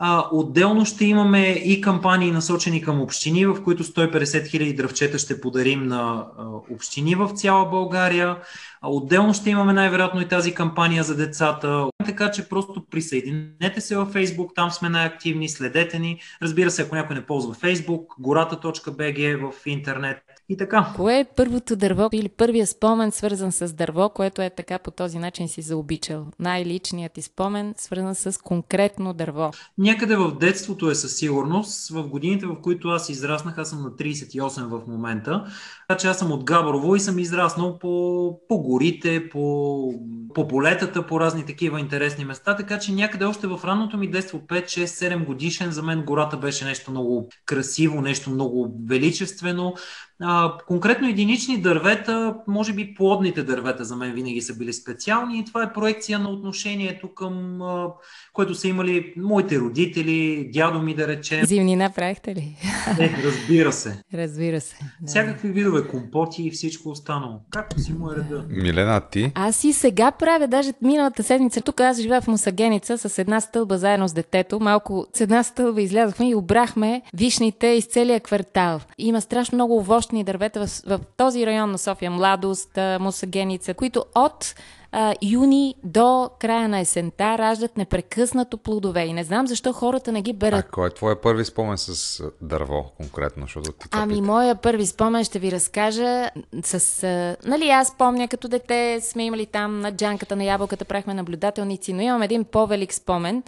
А, 0.02 0.28
отделно 0.32 0.84
ще 0.84 1.04
имаме 1.04 1.48
и 1.48 1.80
кампании 1.80 2.30
насочени 2.30 2.82
към 2.82 3.00
общини, 3.00 3.46
в 3.46 3.62
които 3.64 3.84
150 3.84 4.46
хиляди 4.46 4.74
дръвчета 4.74 5.18
ще 5.18 5.40
подарим 5.40 5.86
на 5.86 6.26
а, 6.38 6.44
общини 6.74 7.14
в 7.14 7.28
цяла 7.28 7.70
България. 7.70 8.36
А, 8.80 8.88
отделно 8.88 9.34
ще 9.34 9.50
имаме 9.50 9.72
най-вероятно 9.72 10.20
и 10.20 10.28
тази 10.28 10.54
кампания 10.54 11.02
за 11.02 11.16
децата. 11.16 11.86
Така 12.06 12.30
че 12.30 12.48
просто 12.48 12.86
присъединете 12.90 13.80
се 13.80 13.96
във 13.96 14.14
Facebook, 14.14 14.54
там 14.54 14.70
сме 14.70 14.88
най-активни, 14.88 15.48
следете 15.48 15.98
ни. 15.98 16.20
Разбира 16.42 16.70
се, 16.70 16.82
ако 16.82 16.94
някой 16.94 17.16
не 17.16 17.26
ползва 17.26 17.54
Facebook, 17.54 18.04
гората.bg 18.18 19.50
в 19.50 19.66
интернет, 19.66 20.22
и 20.50 20.56
така. 20.56 20.92
Кое 20.96 21.18
е 21.20 21.24
първото 21.36 21.76
дърво 21.76 22.08
или 22.12 22.28
първия 22.28 22.66
спомен, 22.66 23.12
свързан 23.12 23.52
с 23.52 23.72
дърво, 23.72 24.08
което 24.08 24.42
е 24.42 24.50
така 24.50 24.78
по 24.78 24.90
този 24.90 25.18
начин 25.18 25.48
си 25.48 25.62
заобичал? 25.62 26.26
Най-личният 26.38 27.12
ти 27.12 27.22
спомен, 27.22 27.74
свързан 27.76 28.14
с 28.14 28.42
конкретно 28.42 29.12
дърво? 29.12 29.50
Някъде 29.78 30.16
в 30.16 30.38
детството 30.40 30.90
е 30.90 30.94
със 30.94 31.16
сигурност. 31.16 31.88
В 31.90 32.08
годините, 32.08 32.46
в 32.46 32.60
които 32.62 32.88
аз 32.88 33.08
израснах, 33.08 33.58
аз 33.58 33.70
съм 33.70 33.82
на 33.82 33.90
38 33.90 34.66
в 34.68 34.86
момента, 34.86 35.44
така 35.88 35.98
че 35.98 36.06
аз 36.06 36.18
съм 36.18 36.32
от 36.32 36.44
Габрово 36.44 36.96
и 36.96 37.00
съм 37.00 37.18
израснал 37.18 37.78
по, 37.78 38.40
по 38.48 38.58
горите, 38.58 39.28
по, 39.28 39.94
по 40.34 40.48
полетата, 40.48 41.06
по 41.06 41.20
разни 41.20 41.46
такива 41.46 41.80
интересни 41.80 42.24
места, 42.24 42.56
така 42.56 42.78
че 42.78 42.92
някъде 42.92 43.24
още 43.24 43.46
в 43.46 43.60
ранното 43.64 43.96
ми 43.96 44.10
детство, 44.10 44.38
5, 44.38 44.64
6, 44.64 44.84
7 44.84 45.24
годишен, 45.24 45.70
за 45.70 45.82
мен 45.82 46.02
гората 46.02 46.36
беше 46.36 46.64
нещо 46.64 46.90
много 46.90 47.28
красиво, 47.46 48.00
нещо 48.00 48.30
много 48.30 48.74
величествено. 48.88 49.74
А, 50.22 50.52
конкретно 50.66 51.08
единични 51.08 51.60
дървета, 51.60 52.34
може 52.48 52.72
би 52.72 52.94
плодните 52.94 53.42
дървета 53.42 53.84
за 53.84 53.96
мен 53.96 54.12
винаги 54.12 54.40
са 54.40 54.56
били 54.56 54.72
специални 54.72 55.38
и 55.38 55.44
това 55.44 55.62
е 55.62 55.72
проекция 55.72 56.18
на 56.18 56.30
отношението 56.30 57.14
към 57.14 57.62
а, 57.62 57.86
което 58.32 58.54
са 58.54 58.68
имали 58.68 59.14
моите 59.16 59.58
родители, 59.58 60.50
дядо 60.52 60.82
ми 60.82 60.94
да 60.94 61.08
речем. 61.08 61.44
Зимни 61.44 61.76
направихте 61.76 62.34
ли? 62.34 62.56
Не, 62.98 63.22
разбира 63.24 63.72
се. 63.72 64.02
Разбира 64.14 64.60
се. 64.60 64.76
Да. 65.00 65.06
Всякакви 65.06 65.48
видове 65.48 65.88
компоти 65.88 66.42
и 66.42 66.50
всичко 66.50 66.88
останало. 66.88 67.40
Както 67.50 67.80
си 67.80 67.92
му 67.92 68.12
е 68.12 68.16
реда. 68.16 68.44
Милена, 68.48 69.00
ти? 69.00 69.32
Аз 69.34 69.64
и 69.64 69.72
сега 69.72 70.10
правя, 70.20 70.46
даже 70.46 70.72
миналата 70.82 71.22
седмица. 71.22 71.60
Тук 71.60 71.80
аз 71.80 72.00
живея 72.00 72.20
в 72.20 72.28
Мусагеница 72.28 72.98
с 72.98 73.18
една 73.18 73.40
стълба 73.40 73.78
заедно 73.78 74.08
с 74.08 74.12
детето. 74.12 74.60
Малко 74.60 75.06
с 75.14 75.20
една 75.20 75.42
стълба 75.42 75.82
излязохме 75.82 76.28
и 76.30 76.34
обрахме 76.34 77.02
вишните 77.14 77.66
из 77.66 77.86
целия 77.86 78.20
квартал. 78.20 78.80
Има 78.98 79.20
страшно 79.20 79.56
много 79.56 79.76
овощни 79.76 80.24
дървета 80.24 80.66
в, 80.66 80.82
в 80.86 81.00
този 81.16 81.46
район 81.46 81.70
на 81.70 81.78
София. 81.78 82.10
Младост, 82.10 82.78
Мусагеница, 83.00 83.74
които 83.74 84.04
от 84.14 84.54
а, 84.92 85.14
юни 85.22 85.74
до 85.84 86.30
края 86.38 86.68
на 86.68 86.78
есента 86.78 87.38
раждат 87.38 87.76
непрекъснато 87.76 88.58
плодове. 88.58 89.04
И 89.04 89.12
не 89.12 89.24
знам 89.24 89.46
защо 89.46 89.72
хората 89.72 90.12
не 90.12 90.22
ги 90.22 90.32
берат. 90.32 90.64
А 90.64 90.70
кой 90.70 90.88
е 90.88 90.94
твоя 90.94 91.20
първи 91.20 91.44
спомен 91.44 91.78
с 91.78 92.22
дърво 92.40 92.84
конкретно? 92.96 93.42
Защото 93.42 93.72
ти 93.72 93.88
ами, 93.90 94.20
моя 94.20 94.54
първи 94.54 94.86
спомен 94.86 95.24
ще 95.24 95.38
ви 95.38 95.52
разкажа 95.52 96.30
с... 96.64 97.02
А, 97.02 97.36
нали, 97.48 97.68
аз 97.68 97.96
помня 97.98 98.28
като 98.28 98.48
дете 98.48 99.00
сме 99.00 99.24
имали 99.24 99.46
там 99.46 99.80
на 99.80 99.92
джанката 99.92 100.36
на 100.36 100.44
ябълката, 100.44 100.84
правихме 100.84 101.14
наблюдателници, 101.14 101.92
но 101.92 102.02
имам 102.02 102.22
един 102.22 102.44
по-велик 102.44 102.94
спомен, 102.94 103.42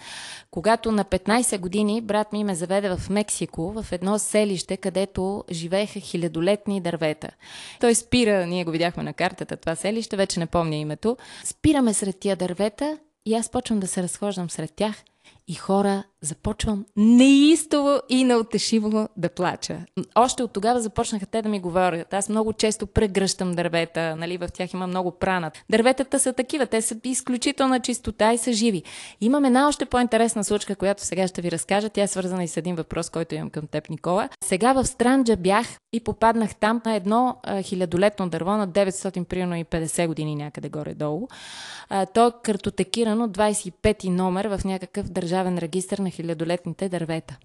когато 0.51 0.93
на 0.93 1.05
15 1.05 1.59
години 1.59 2.01
брат 2.01 2.33
ми 2.33 2.45
ме 2.45 2.55
заведе 2.55 2.97
в 2.97 3.11
Мексико, 3.11 3.73
в 3.73 3.93
едно 3.93 4.19
селище, 4.19 4.77
където 4.77 5.45
живееха 5.51 6.01
хилядолетни 6.01 6.81
дървета. 6.81 7.31
Той 7.81 7.95
спира, 7.95 8.47
ние 8.47 8.65
го 8.65 8.71
видяхме 8.71 9.03
на 9.03 9.13
картата, 9.13 9.57
това 9.57 9.75
селище, 9.77 10.17
вече 10.17 10.41
не 10.41 10.47
помня 10.47 10.77
името. 10.77 11.17
Спираме 11.45 11.95
сред 11.95 12.21
тия 12.21 12.37
дървета 12.37 12.99
и 13.27 13.35
аз 13.35 13.51
почвам 13.51 13.81
да 13.81 13.87
се 13.87 14.03
разхождам 14.03 14.51
сред 14.51 14.73
тях 14.77 14.97
и 15.49 15.55
хора 15.55 16.05
започвам 16.23 16.85
неистово 16.97 18.01
и 18.09 18.25
неотешиво 18.25 19.09
да 19.17 19.29
плача. 19.29 19.79
Още 20.15 20.43
от 20.43 20.53
тогава 20.53 20.81
започнаха 20.81 21.27
те 21.27 21.43
да 21.43 21.49
ми 21.49 21.61
говорят. 21.61 22.15
Аз 22.15 22.29
много 22.29 22.53
често 22.53 22.87
прегръщам 22.87 23.53
дървета, 23.53 24.17
нали, 24.17 24.37
в 24.37 24.49
тях 24.49 24.73
има 24.73 24.87
много 24.87 25.11
прана. 25.11 25.51
Дърветата 25.71 26.19
са 26.19 26.33
такива, 26.33 26.67
те 26.67 26.83
са 26.83 26.97
изключителна 27.05 27.81
чистота 27.81 28.33
и 28.33 28.39
са 28.39 28.53
живи. 28.53 28.83
Имам 29.21 29.45
една 29.45 29.69
още 29.69 29.87
по-интересна 29.87 30.45
случка, 30.45 30.77
която 30.77 31.05
сега 31.05 31.29
ще 31.29 31.43
ви 31.43 31.51
разкажа. 31.51 31.89
Тя 31.89 32.03
е 32.03 32.07
свързана 32.07 32.45
и 32.45 32.49
с 32.49 32.57
един 32.57 32.75
въпрос, 32.75 33.11
който 33.11 33.35
имам 33.35 33.51
към 33.51 33.67
теб, 33.67 33.91
Никола. 33.91 34.29
Сега 34.45 34.73
в 34.73 34.85
Странджа 34.85 35.37
бях 35.37 35.67
и 35.93 36.01
попаднах 36.01 36.55
там 36.55 36.83
на 36.87 36.95
едно 36.95 37.37
а, 37.43 37.63
хилядолетно 37.63 38.29
дърво 38.29 38.51
на 38.51 38.69
900 38.69 39.25
примерно 39.25 39.57
и 39.57 39.65
50 39.65 40.07
години 40.07 40.37
някъде 40.37 40.69
горе-долу. 40.69 41.29
А, 41.89 42.07
то 42.07 42.27
е 42.27 42.33
картотекирано 42.43 43.29
25 43.29 44.09
номер 44.09 44.45
в 44.45 44.65
някакъв 44.65 45.09
държавен 45.09 45.59
регистр 45.59 45.99
на 45.99 46.11
хилядолетните 46.13 46.89
дървета. 46.89 47.37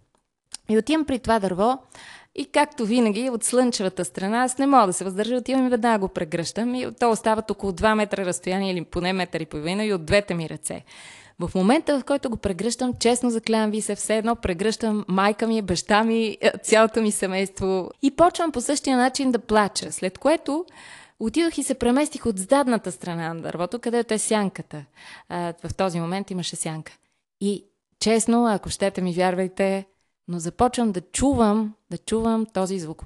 И 0.69 0.77
отивам 0.77 1.05
при 1.05 1.19
това 1.19 1.39
дърво 1.39 1.77
и 2.35 2.45
както 2.45 2.85
винаги 2.85 3.29
от 3.29 3.43
слънчевата 3.43 4.05
страна 4.05 4.43
аз 4.43 4.57
не 4.57 4.67
мога 4.67 4.87
да 4.87 4.93
се 4.93 5.03
въздържа, 5.03 5.35
отивам 5.35 5.67
и 5.67 5.69
веднага 5.69 5.99
го 5.99 6.07
прегръщам 6.07 6.75
и 6.75 6.87
то 6.99 7.11
остават 7.11 7.51
около 7.51 7.71
2 7.71 7.95
метра 7.95 8.25
разстояние 8.25 8.71
или 8.71 8.83
поне 8.83 9.13
метър 9.13 9.39
и 9.39 9.45
половина 9.45 9.85
и 9.85 9.93
от 9.93 10.05
двете 10.05 10.33
ми 10.33 10.49
ръце. 10.49 10.83
В 11.39 11.51
момента, 11.55 11.99
в 11.99 12.03
който 12.03 12.29
го 12.29 12.37
прегръщам, 12.37 12.93
честно 12.99 13.29
заклявам 13.29 13.71
ви 13.71 13.81
се, 13.81 13.95
все 13.95 14.17
едно 14.17 14.35
прегръщам 14.35 15.05
майка 15.07 15.47
ми, 15.47 15.61
баща 15.61 16.03
ми, 16.03 16.37
цялото 16.63 17.01
ми 17.01 17.11
семейство 17.11 17.91
и 18.01 18.11
почвам 18.11 18.51
по 18.51 18.61
същия 18.61 18.97
начин 18.97 19.31
да 19.31 19.39
плача, 19.39 19.91
след 19.91 20.17
което 20.17 20.65
Отидох 21.19 21.57
и 21.57 21.63
се 21.63 21.73
преместих 21.73 22.25
от 22.25 22.39
задната 22.39 22.91
страна 22.91 23.33
на 23.33 23.41
дървото, 23.41 23.79
където 23.79 24.13
е 24.13 24.17
сянката. 24.17 24.85
в 25.29 25.73
този 25.77 25.99
момент 25.99 26.31
имаше 26.31 26.55
сянка. 26.55 26.97
И 27.41 27.65
честно, 27.99 28.47
ако 28.47 28.69
щете 28.69 29.01
ми 29.01 29.13
вярвайте, 29.13 29.85
но 30.27 30.39
започвам 30.39 30.91
да 30.91 31.01
чувам, 31.01 31.73
да 31.91 31.97
чувам 31.97 32.45
този 32.45 32.79
звук. 32.79 33.03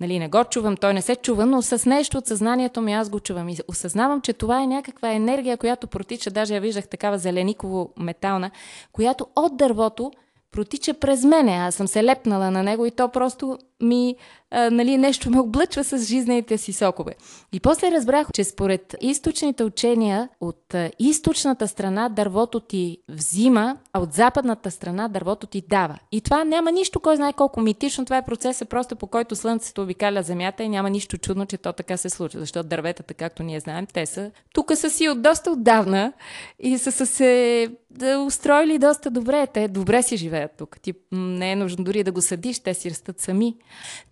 Нали, 0.00 0.18
не 0.18 0.28
го 0.28 0.44
чувам, 0.44 0.76
той 0.76 0.94
не 0.94 1.02
се 1.02 1.16
чува, 1.16 1.46
но 1.46 1.62
с 1.62 1.86
нещо 1.86 2.18
от 2.18 2.26
съзнанието 2.26 2.80
ми 2.80 2.92
аз 2.92 3.10
го 3.10 3.20
чувам. 3.20 3.48
И 3.48 3.58
осъзнавам, 3.68 4.20
че 4.20 4.32
това 4.32 4.62
е 4.62 4.66
някаква 4.66 5.12
енергия, 5.12 5.56
която 5.56 5.86
протича, 5.86 6.30
даже 6.30 6.54
я 6.54 6.60
виждах 6.60 6.88
такава 6.88 7.18
зелениково-метална, 7.18 8.50
която 8.92 9.26
от 9.36 9.56
дървото 9.56 10.12
протича 10.50 10.94
през 10.94 11.24
мене. 11.24 11.52
Аз 11.52 11.74
съм 11.74 11.88
се 11.88 12.04
лепнала 12.04 12.50
на 12.50 12.62
него 12.62 12.86
и 12.86 12.90
то 12.90 13.08
просто 13.08 13.58
ми 13.82 14.16
а, 14.50 14.70
нали, 14.70 14.98
нещо 14.98 15.30
ме 15.30 15.40
облъчва 15.40 15.84
с 15.84 15.98
жизнените 15.98 16.58
си 16.58 16.72
сокове. 16.72 17.14
И 17.52 17.60
после 17.60 17.90
разбрах, 17.90 18.26
че 18.34 18.44
според 18.44 18.96
източните 19.00 19.64
учения 19.64 20.28
от 20.40 20.74
а, 20.74 20.90
източната 20.98 21.68
страна 21.68 22.08
дървото 22.08 22.60
ти 22.60 22.98
взима, 23.08 23.76
а 23.92 24.00
от 24.00 24.12
западната 24.12 24.70
страна 24.70 25.08
дървото 25.08 25.46
ти 25.46 25.62
дава. 25.68 25.98
И 26.12 26.20
това 26.20 26.44
няма 26.44 26.72
нищо, 26.72 27.00
кой 27.00 27.16
знае 27.16 27.32
колко 27.32 27.60
митично. 27.60 28.04
Това 28.04 28.16
е 28.16 28.24
процесът 28.24 28.68
просто 28.68 28.96
по 28.96 29.06
който 29.06 29.36
Слънцето 29.36 29.82
обикаля 29.82 30.22
Земята 30.22 30.62
и 30.62 30.68
няма 30.68 30.90
нищо 30.90 31.18
чудно, 31.18 31.46
че 31.46 31.58
то 31.58 31.72
така 31.72 31.96
се 31.96 32.10
случва. 32.10 32.40
Защото 32.40 32.68
дърветата, 32.68 33.14
както 33.14 33.42
ние 33.42 33.60
знаем, 33.60 33.86
те 33.92 34.06
са 34.06 34.30
тук 34.54 34.72
са 34.74 34.90
си 34.90 35.08
от 35.08 35.22
доста 35.22 35.50
отдавна 35.50 36.12
и 36.58 36.78
са 36.78 37.06
се 37.06 37.68
да 37.90 38.18
устроили 38.18 38.78
доста 38.78 39.10
добре. 39.10 39.46
Те 39.46 39.68
добре 39.68 40.02
си 40.02 40.16
живеят 40.16 40.50
тук. 40.58 40.80
Ти 40.80 40.94
не 41.12 41.52
е 41.52 41.56
нужно 41.56 41.84
дори 41.84 42.04
да 42.04 42.12
го 42.12 42.22
съдиш, 42.22 42.58
те 42.58 42.74
си 42.74 42.90
растат 42.90 43.20
сами. 43.20 43.56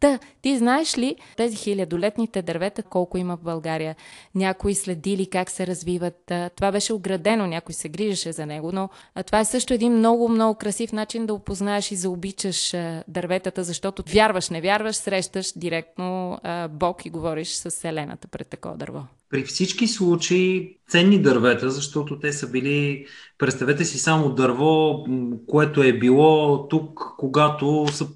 Та, 0.01 0.19
ти 0.43 0.59
знаеш 0.59 0.99
ли 0.99 1.17
тези 1.37 1.57
хилядолетните 1.57 2.43
дървета, 2.43 2.83
колко 2.83 3.19
има 3.19 3.37
в 3.37 3.43
България? 3.43 3.97
Някои 4.35 4.75
следили 4.75 5.27
как 5.27 5.51
се 5.51 5.67
развиват. 5.67 6.33
Това 6.57 6.73
беше 6.73 6.93
оградено, 6.93 7.47
някой 7.47 7.75
се 7.75 7.89
грижеше 7.89 8.33
за 8.33 8.47
него, 8.47 8.71
но 8.73 8.89
това 9.27 9.41
е 9.41 9.45
също 9.45 9.75
един 9.75 9.93
много, 9.93 10.29
много 10.29 10.59
красив 10.59 10.93
начин 10.93 11.27
да 11.27 11.35
опознаеш 11.35 11.91
и 11.91 11.97
заобичаш 11.97 12.75
дърветата, 13.09 13.65
защото 13.65 14.03
вярваш, 14.13 14.51
не 14.51 14.61
вярваш, 14.61 14.97
срещаш 14.97 15.53
директно 15.57 16.39
Бог 16.71 17.07
и 17.07 17.11
говориш 17.11 17.49
с 17.49 17.71
Селената 17.71 18.29
пред 18.29 18.49
такова 18.49 18.77
дърво. 18.77 19.03
При 19.31 19.43
всички 19.43 19.89
случаи 19.89 20.77
ценни 20.89 21.19
дървета, 21.19 21.71
защото 21.71 22.19
те 22.19 22.33
са 22.33 22.51
били, 22.51 23.07
представете 23.39 23.85
си 23.85 23.99
само 23.99 24.31
дърво, 24.31 25.05
което 25.49 25.83
е 25.83 25.93
било 25.93 26.69
тук, 26.69 27.15
когато 27.19 27.87
са 27.93 28.09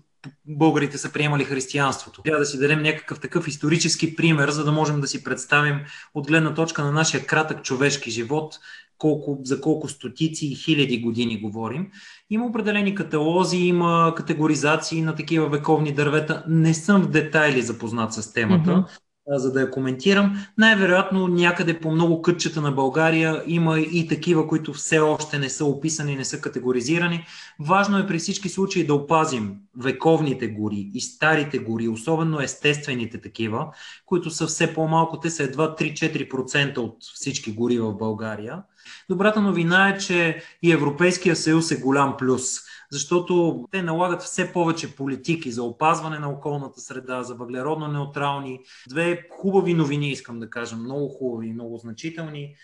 българите 0.46 0.98
са 0.98 1.12
приемали 1.12 1.44
християнството. 1.44 2.22
Трябва 2.22 2.38
да 2.38 2.46
си 2.46 2.58
дадем 2.58 2.82
някакъв 2.82 3.20
такъв 3.20 3.48
исторически 3.48 4.16
пример, 4.16 4.50
за 4.50 4.64
да 4.64 4.72
можем 4.72 5.00
да 5.00 5.06
си 5.06 5.24
представим 5.24 5.80
от 6.14 6.26
гледна 6.26 6.54
точка 6.54 6.84
на 6.84 6.92
нашия 6.92 7.26
кратък 7.26 7.62
човешки 7.62 8.10
живот, 8.10 8.58
колко, 8.98 9.38
за 9.44 9.60
колко 9.60 9.88
стотици 9.88 10.46
и 10.46 10.54
хиляди 10.54 11.00
години 11.00 11.40
говорим. 11.40 11.90
Има 12.30 12.46
определени 12.46 12.94
каталози, 12.94 13.56
има 13.56 14.12
категоризации 14.16 15.02
на 15.02 15.14
такива 15.14 15.48
вековни 15.48 15.92
дървета. 15.92 16.44
Не 16.48 16.74
съм 16.74 17.02
в 17.02 17.10
детайли 17.10 17.62
запознат 17.62 18.12
с 18.12 18.32
темата. 18.32 18.70
Mm-hmm 18.70 19.05
за 19.28 19.52
да 19.52 19.60
я 19.60 19.70
коментирам. 19.70 20.46
Най-вероятно 20.58 21.28
някъде 21.28 21.80
по 21.80 21.90
много 21.90 22.22
кътчета 22.22 22.60
на 22.60 22.72
България 22.72 23.42
има 23.46 23.80
и 23.80 24.08
такива, 24.08 24.48
които 24.48 24.72
все 24.72 24.98
още 24.98 25.38
не 25.38 25.48
са 25.48 25.64
описани, 25.64 26.16
не 26.16 26.24
са 26.24 26.40
категоризирани. 26.40 27.26
Важно 27.60 27.98
е 27.98 28.06
при 28.06 28.18
всички 28.18 28.48
случаи 28.48 28.86
да 28.86 28.94
опазим 28.94 29.54
вековните 29.78 30.48
гори 30.48 30.90
и 30.94 31.00
старите 31.00 31.58
гори, 31.58 31.88
особено 31.88 32.40
естествените 32.40 33.20
такива, 33.20 33.66
които 34.06 34.30
са 34.30 34.46
все 34.46 34.74
по-малко, 34.74 35.20
те 35.20 35.30
са 35.30 35.42
едва 35.42 35.74
3-4% 35.74 36.78
от 36.78 36.96
всички 37.14 37.52
гори 37.52 37.78
в 37.78 37.92
България. 37.92 38.62
Добрата 39.10 39.40
новина 39.40 39.88
е, 39.88 39.98
че 39.98 40.42
и 40.62 40.72
Европейския 40.72 41.36
съюз 41.36 41.70
е 41.70 41.80
голям 41.80 42.16
плюс 42.16 42.42
защото 42.90 43.64
те 43.70 43.82
налагат 43.82 44.22
все 44.22 44.52
повече 44.52 44.96
политики 44.96 45.50
за 45.50 45.62
опазване 45.62 46.18
на 46.18 46.30
околната 46.30 46.80
среда, 46.80 47.22
за 47.22 47.34
въглеродно 47.34 47.88
неутрални. 47.88 48.60
Две 48.88 49.28
хубави 49.30 49.74
новини, 49.74 50.10
искам 50.10 50.40
да 50.40 50.50
кажа, 50.50 50.76
много 50.76 51.08
хубави, 51.08 51.52
много 51.52 51.76
значителни. 51.76 52.54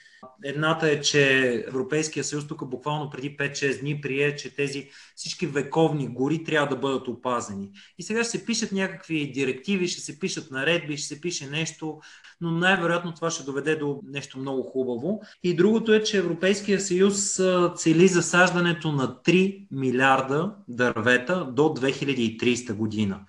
Едната 0.44 0.90
е, 0.90 1.00
че 1.00 1.54
Европейския 1.68 2.24
съюз 2.24 2.46
тук 2.46 2.68
буквално 2.68 3.10
преди 3.10 3.36
5-6 3.36 3.80
дни 3.80 4.00
прие, 4.00 4.36
че 4.36 4.54
тези 4.54 4.88
всички 5.16 5.46
вековни 5.46 6.08
гори 6.08 6.44
трябва 6.44 6.68
да 6.68 6.76
бъдат 6.76 7.08
опазени. 7.08 7.70
И 7.98 8.02
сега 8.02 8.24
ще 8.24 8.38
се 8.38 8.46
пишат 8.46 8.72
някакви 8.72 9.32
директиви, 9.32 9.88
ще 9.88 10.00
се 10.00 10.18
пишат 10.18 10.50
наредби, 10.50 10.96
ще 10.96 11.14
се 11.14 11.20
пише 11.20 11.46
нещо, 11.46 12.00
но 12.40 12.50
най-вероятно 12.50 13.14
това 13.14 13.30
ще 13.30 13.42
доведе 13.44 13.76
до 13.76 14.00
нещо 14.04 14.38
много 14.38 14.62
хубаво. 14.62 15.20
И 15.42 15.56
другото 15.56 15.92
е, 15.94 16.02
че 16.02 16.18
Европейския 16.18 16.80
съюз 16.80 17.40
цели 17.76 18.08
засаждането 18.08 18.92
на 18.92 19.08
3 19.08 19.66
милиарда 19.70 20.54
дървета 20.68 21.44
до 21.44 21.62
2030 21.62 22.72
година 22.72 23.20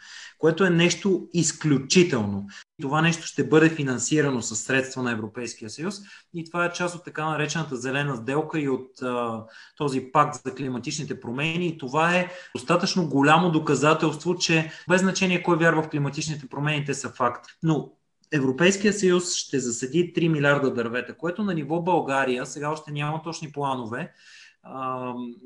което 0.43 0.65
е 0.65 0.69
нещо 0.69 1.27
изключително. 1.33 2.45
Това 2.81 3.01
нещо 3.01 3.27
ще 3.27 3.47
бъде 3.47 3.69
финансирано 3.69 4.41
със 4.41 4.59
средства 4.59 5.03
на 5.03 5.11
Европейския 5.11 5.69
съюз 5.69 5.95
и 6.33 6.45
това 6.45 6.65
е 6.65 6.71
част 6.71 6.95
от 6.95 7.03
така 7.03 7.25
наречената 7.25 7.75
зелена 7.75 8.15
сделка 8.15 8.59
и 8.59 8.69
от 8.69 9.01
а, 9.01 9.43
този 9.77 10.11
пакт 10.11 10.41
за 10.45 10.55
климатичните 10.55 11.19
промени. 11.19 11.67
И 11.67 11.77
това 11.77 12.15
е 12.15 12.29
достатъчно 12.55 13.09
голямо 13.09 13.51
доказателство, 13.51 14.35
че 14.35 14.71
без 14.89 15.01
значение 15.01 15.43
кой 15.43 15.57
вярва 15.57 15.83
в 15.83 15.89
климатичните 15.89 16.47
промени, 16.49 16.85
те 16.85 16.93
са 16.93 17.09
факт. 17.09 17.45
Но 17.63 17.91
Европейския 18.33 18.93
съюз 18.93 19.35
ще 19.35 19.59
засади 19.59 20.13
3 20.13 20.27
милиарда 20.27 20.73
дървета, 20.73 21.17
което 21.17 21.43
на 21.43 21.53
ниво 21.53 21.81
България, 21.81 22.45
сега 22.45 22.69
още 22.69 22.91
няма 22.91 23.21
точни 23.23 23.51
планове, 23.51 24.11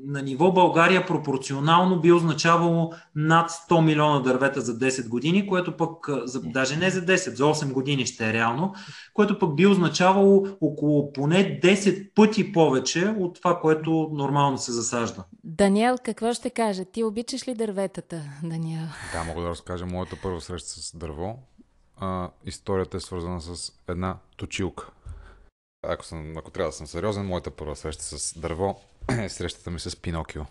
на 0.04 0.22
ниво 0.22 0.52
България 0.52 1.06
пропорционално 1.06 2.00
би 2.00 2.12
означавало 2.12 2.92
над 3.14 3.50
100 3.50 3.84
милиона 3.84 4.20
дървета 4.20 4.60
за 4.60 4.78
10 4.78 5.08
години, 5.08 5.48
което 5.48 5.76
пък, 5.76 6.06
за, 6.24 6.40
даже 6.40 6.76
не 6.76 6.90
за 6.90 7.00
10, 7.00 7.34
за 7.34 7.44
8 7.44 7.72
години 7.72 8.06
ще 8.06 8.28
е 8.28 8.32
реално, 8.32 8.74
което 9.14 9.38
пък 9.38 9.54
би 9.54 9.66
означавало 9.66 10.46
около 10.60 11.12
поне 11.12 11.60
10 11.60 12.14
пъти 12.14 12.52
повече 12.52 13.14
от 13.18 13.34
това, 13.34 13.60
което 13.60 14.10
нормално 14.12 14.58
се 14.58 14.72
засажда. 14.72 15.24
Даниел, 15.44 15.96
какво 16.04 16.34
ще 16.34 16.50
кажа? 16.50 16.84
Ти 16.84 17.04
обичаш 17.04 17.48
ли 17.48 17.54
дърветата, 17.54 18.22
Даниел? 18.42 18.86
Да, 19.12 19.24
мога 19.24 19.42
да 19.42 19.48
разкажа 19.48 19.86
моята 19.86 20.16
първа 20.22 20.40
среща 20.40 20.68
с 20.68 20.96
дърво. 20.96 21.38
А, 21.96 22.30
историята 22.46 22.96
е 22.96 23.00
свързана 23.00 23.40
с 23.40 23.72
една 23.88 24.16
точилка. 24.36 24.90
Ако, 25.82 26.04
съм, 26.04 26.36
ако 26.36 26.50
трябва 26.50 26.68
да 26.68 26.76
съм 26.76 26.86
сериозен, 26.86 27.26
моята 27.26 27.50
първа 27.50 27.76
среща 27.76 28.02
с 28.02 28.38
дърво 28.38 28.80
срещата 29.28 29.70
ми 29.70 29.80
с 29.80 29.96
Пинокио. 30.02 30.42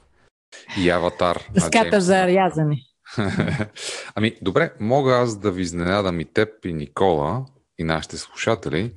И 0.77 0.89
Аватар. 0.89 1.43
Дъската 1.53 2.01
за 2.01 2.27
рязане. 2.27 2.77
ами, 4.15 4.37
добре, 4.41 4.73
мога 4.79 5.13
аз 5.13 5.37
да 5.37 5.51
ви 5.51 5.61
изненадам 5.61 6.19
и 6.19 6.25
теб, 6.25 6.65
и 6.65 6.73
Никола, 6.73 7.45
и 7.77 7.83
нашите 7.83 8.17
слушатели, 8.17 8.93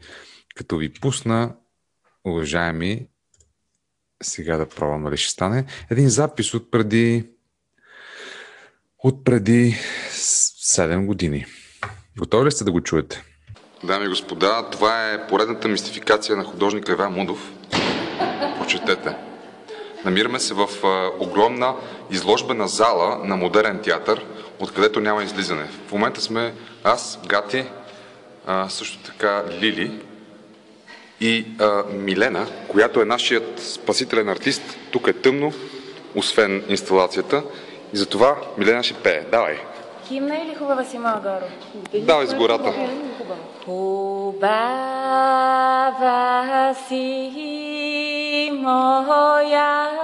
като 0.54 0.76
ви 0.76 0.92
пусна, 0.92 1.56
уважаеми, 2.26 3.06
сега 4.22 4.56
да 4.56 4.68
пробвам 4.68 5.04
дали 5.04 5.16
ще 5.16 5.32
стане, 5.32 5.64
един 5.90 6.08
запис 6.08 6.54
от 6.54 6.70
преди 6.70 7.30
от 8.98 9.24
преди 9.24 9.76
7 10.10 11.06
години. 11.06 11.46
Готови 12.18 12.46
ли 12.46 12.50
сте 12.50 12.64
да 12.64 12.72
го 12.72 12.80
чуете? 12.80 13.22
Дами 13.84 14.04
и 14.04 14.08
господа, 14.08 14.68
това 14.70 15.12
е 15.12 15.26
поредната 15.26 15.68
мистификация 15.68 16.36
на 16.36 16.44
художника 16.44 16.92
Иван 16.92 17.12
Мудов. 17.12 17.52
Прочетете. 18.58 19.29
Намираме 20.04 20.38
се 20.38 20.54
в 20.54 20.68
огромна 21.18 21.74
изложбена 22.10 22.68
зала 22.68 23.20
на 23.24 23.36
модерен 23.36 23.78
театър, 23.82 24.24
откъдето 24.60 25.00
няма 25.00 25.22
излизане. 25.22 25.68
В 25.88 25.92
момента 25.92 26.20
сме 26.20 26.54
аз, 26.84 27.18
Гати, 27.26 27.64
също 28.68 28.98
така 28.98 29.44
Лили 29.60 30.00
и 31.20 31.46
Милена, 31.92 32.46
която 32.68 33.00
е 33.00 33.04
нашият 33.04 33.60
спасителен 33.60 34.28
артист. 34.28 34.62
Тук 34.90 35.06
е 35.08 35.12
тъмно, 35.12 35.52
освен 36.14 36.64
инсталацията. 36.68 37.42
И 37.94 37.96
затова 37.96 38.36
Милена 38.58 38.82
ще 38.82 38.94
пее. 38.94 39.24
Давай! 39.30 39.58
Химна 40.08 40.36
или 40.36 40.54
хубава 40.54 40.84
си, 40.84 40.98
Малгаро? 40.98 41.44
Давай 41.94 42.26
с 42.26 42.34
гората. 42.34 42.74
Хубава 43.64 44.34
си, 46.88 47.32
моя 48.48 49.99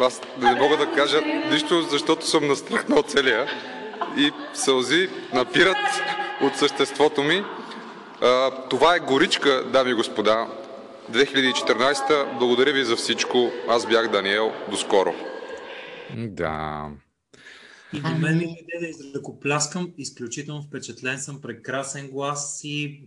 Аз 0.00 0.20
не 0.38 0.54
мога 0.54 0.76
да 0.76 0.92
кажа 0.92 1.20
нищо, 1.52 1.82
защото 1.82 2.26
съм 2.26 2.48
настръхнал 2.48 3.02
целия 3.02 3.46
и 4.16 4.30
сълзи 4.54 5.08
напират 5.34 5.76
от 6.42 6.56
съществото 6.56 7.22
ми. 7.22 7.42
това 8.70 8.96
е 8.96 9.00
горичка, 9.00 9.64
дами 9.72 9.90
и 9.90 9.94
господа. 9.94 10.48
2014. 11.12 12.38
Благодаря 12.38 12.72
ви 12.72 12.84
за 12.84 12.96
всичко. 12.96 13.50
Аз 13.68 13.86
бях 13.86 14.08
Даниел. 14.08 14.52
До 14.70 14.76
скоро. 14.76 15.14
Да. 16.16 16.88
И 17.92 18.00
до 18.00 18.10
мен 18.10 18.38
ми 18.38 18.44
иде 18.44 18.80
да 18.80 18.86
изръкопляскам. 18.86 19.92
Изключително 19.98 20.62
впечатлен 20.62 21.18
съм. 21.18 21.40
Прекрасен 21.40 22.08
глас 22.10 22.60
и 22.64 23.02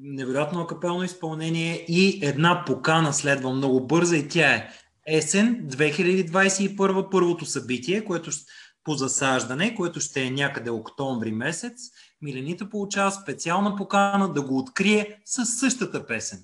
невероятно 0.00 0.66
капелно 0.66 1.04
изпълнение 1.04 1.84
и 1.88 2.20
една 2.22 2.64
покана 2.66 3.12
следва 3.12 3.52
много 3.52 3.86
бърза 3.86 4.16
и 4.16 4.28
тя 4.28 4.54
е 4.54 4.68
есен 5.06 5.66
2021 5.68 7.10
първото 7.10 7.46
събитие, 7.46 8.04
което 8.04 8.30
по 8.84 8.94
засаждане, 8.94 9.74
което 9.74 10.00
ще 10.00 10.22
е 10.22 10.30
някъде 10.30 10.70
октомври 10.70 11.32
месец. 11.32 11.72
Миленита 12.22 12.70
получава 12.70 13.12
специална 13.12 13.76
покана 13.76 14.32
да 14.32 14.42
го 14.42 14.58
открие 14.58 15.20
с 15.24 15.46
същата 15.46 16.06
песен. 16.06 16.38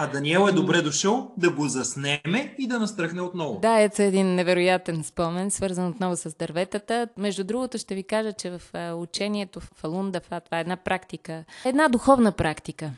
А 0.00 0.06
Даниел 0.06 0.46
е 0.48 0.52
добре 0.52 0.82
дошъл 0.82 1.34
да 1.36 1.50
го 1.50 1.68
заснеме 1.68 2.54
и 2.58 2.66
да 2.68 2.78
настръхне 2.78 3.22
отново. 3.22 3.58
Да, 3.60 3.80
ето 3.80 4.02
един 4.02 4.34
невероятен 4.34 5.04
спомен, 5.04 5.50
свързан 5.50 5.88
отново 5.88 6.16
с 6.16 6.36
дърветата. 6.38 7.08
Между 7.16 7.44
другото 7.44 7.78
ще 7.78 7.94
ви 7.94 8.02
кажа, 8.02 8.32
че 8.32 8.50
в 8.50 8.62
учението 8.96 9.60
в 9.60 9.70
Фалунда, 9.74 10.20
това 10.20 10.40
е 10.52 10.60
една 10.60 10.76
практика, 10.76 11.44
една 11.64 11.88
духовна 11.88 12.32
практика 12.32 12.92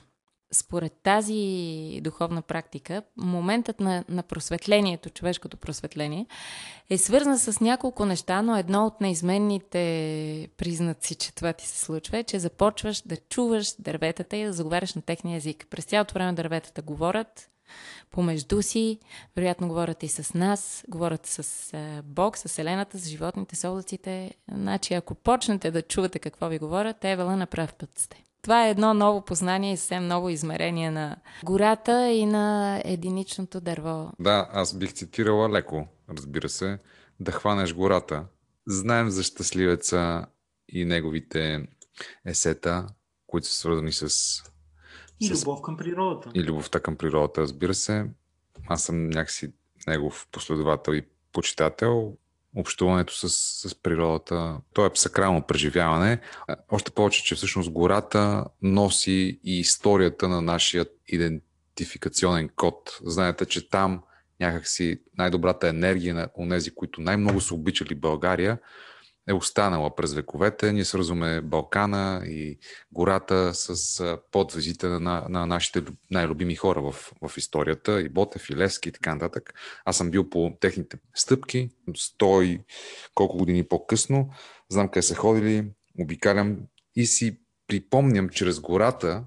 според 0.52 0.92
тази 1.02 2.00
духовна 2.02 2.42
практика, 2.42 3.02
моментът 3.16 3.80
на, 3.80 4.04
на 4.08 4.22
просветлението, 4.22 5.10
човешкото 5.10 5.56
просветление, 5.56 6.26
е 6.90 6.98
свързан 6.98 7.38
с 7.38 7.60
няколко 7.60 8.06
неща, 8.06 8.42
но 8.42 8.56
едно 8.56 8.86
от 8.86 9.00
неизменните 9.00 10.48
признаци, 10.56 11.14
че 11.14 11.34
това 11.34 11.52
ти 11.52 11.66
се 11.66 11.78
случва, 11.78 12.18
е, 12.18 12.24
че 12.24 12.38
започваш 12.38 13.02
да 13.06 13.16
чуваш 13.16 13.74
дърветата 13.78 14.36
и 14.36 14.44
да 14.44 14.52
заговаряш 14.52 14.94
на 14.94 15.02
техния 15.02 15.36
език. 15.36 15.66
През 15.70 15.84
цялото 15.84 16.14
време 16.14 16.32
дърветата 16.32 16.82
говорят 16.82 17.50
помежду 18.10 18.62
си, 18.62 18.98
вероятно 19.36 19.68
говорят 19.68 20.02
и 20.02 20.08
с 20.08 20.34
нас, 20.34 20.84
говорят 20.88 21.26
с 21.26 21.72
Бог, 22.04 22.38
с 22.38 22.48
Вселената, 22.48 22.98
с 22.98 23.08
животните, 23.08 23.56
с 23.56 23.68
облаците. 23.68 24.34
Значи, 24.52 24.94
ако 24.94 25.14
почнете 25.14 25.70
да 25.70 25.82
чувате 25.82 26.18
какво 26.18 26.48
ви 26.48 26.58
говорят, 26.58 27.04
Евела 27.04 27.36
на 27.36 27.46
прав 27.46 27.74
път 27.74 27.98
сте. 27.98 28.24
Това 28.42 28.66
е 28.66 28.70
едно 28.70 28.94
ново 28.94 29.24
познание 29.24 29.72
и 29.72 29.76
съвсем 29.76 30.06
ново 30.06 30.28
измерение 30.28 30.90
на 30.90 31.16
гората 31.44 32.10
и 32.10 32.26
на 32.26 32.80
единичното 32.84 33.60
дърво. 33.60 34.12
Да, 34.20 34.48
аз 34.52 34.74
бих 34.74 34.92
цитирала 34.92 35.48
леко, 35.48 35.86
разбира 36.08 36.48
се, 36.48 36.78
да 37.20 37.32
хванеш 37.32 37.74
гората. 37.74 38.24
Знаем 38.66 39.10
за 39.10 39.22
щастливеца 39.22 40.26
и 40.68 40.84
неговите 40.84 41.68
есета, 42.26 42.86
които 43.26 43.46
са 43.46 43.54
свързани 43.54 43.92
с... 43.92 44.04
И 45.20 45.26
с... 45.26 45.40
любов 45.42 45.62
към 45.62 45.76
природата. 45.76 46.30
И 46.34 46.44
любовта 46.44 46.80
към 46.80 46.96
природата, 46.96 47.40
разбира 47.40 47.74
се. 47.74 48.06
Аз 48.68 48.82
съм 48.82 49.10
някакси 49.10 49.52
негов 49.86 50.28
последовател 50.32 50.92
и 50.92 51.06
почитател 51.32 52.16
общуването 52.56 53.14
с, 53.14 53.28
с 53.68 53.74
природата. 53.82 54.56
То 54.72 54.86
е 54.86 54.90
сакрално 54.94 55.42
преживяване. 55.42 56.20
Още 56.70 56.90
повече, 56.90 57.24
че 57.24 57.34
всъщност 57.34 57.70
гората 57.70 58.44
носи 58.62 59.40
и 59.44 59.60
историята 59.60 60.28
на 60.28 60.42
нашия 60.42 60.86
идентификационен 61.08 62.48
код. 62.56 62.98
Знаете, 63.04 63.46
че 63.46 63.68
там 63.68 64.02
някакси 64.40 65.00
най-добрата 65.18 65.68
енергия 65.68 66.14
на 66.14 66.28
онези, 66.38 66.74
които 66.74 67.00
най-много 67.00 67.40
са 67.40 67.54
обичали 67.54 67.94
България, 67.94 68.58
е 69.30 69.32
останала 69.32 69.94
през 69.94 70.14
вековете. 70.14 70.72
Ние 70.72 70.84
свързваме 70.84 71.40
Балкана 71.40 72.22
и 72.26 72.58
гората 72.92 73.54
с 73.54 74.18
подвизите 74.32 74.88
на, 74.88 75.26
на 75.28 75.46
нашите 75.46 75.82
най-любими 76.10 76.54
хора 76.54 76.82
в, 76.82 77.12
в 77.28 77.36
историята, 77.36 78.00
и 78.00 78.08
Ботев, 78.08 78.50
и 78.50 78.56
Левски 78.56 78.88
и 78.88 78.92
така 78.92 79.14
нататък. 79.14 79.54
Аз 79.84 79.96
съм 79.96 80.10
бил 80.10 80.30
по 80.30 80.52
техните 80.60 80.98
стъпки, 81.14 81.70
стой 81.96 82.60
колко 83.14 83.38
години 83.38 83.68
по-късно, 83.68 84.30
знам 84.68 84.88
къде 84.88 85.02
са 85.02 85.14
ходили, 85.14 85.70
обикалям 86.00 86.58
и 86.96 87.06
си 87.06 87.40
припомням 87.66 88.28
чрез 88.28 88.60
гората 88.60 89.24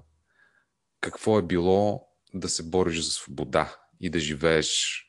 какво 1.00 1.38
е 1.38 1.42
било 1.42 2.08
да 2.34 2.48
се 2.48 2.62
бориш 2.62 3.00
за 3.00 3.10
свобода 3.10 3.76
и 4.00 4.10
да 4.10 4.18
живееш 4.18 5.00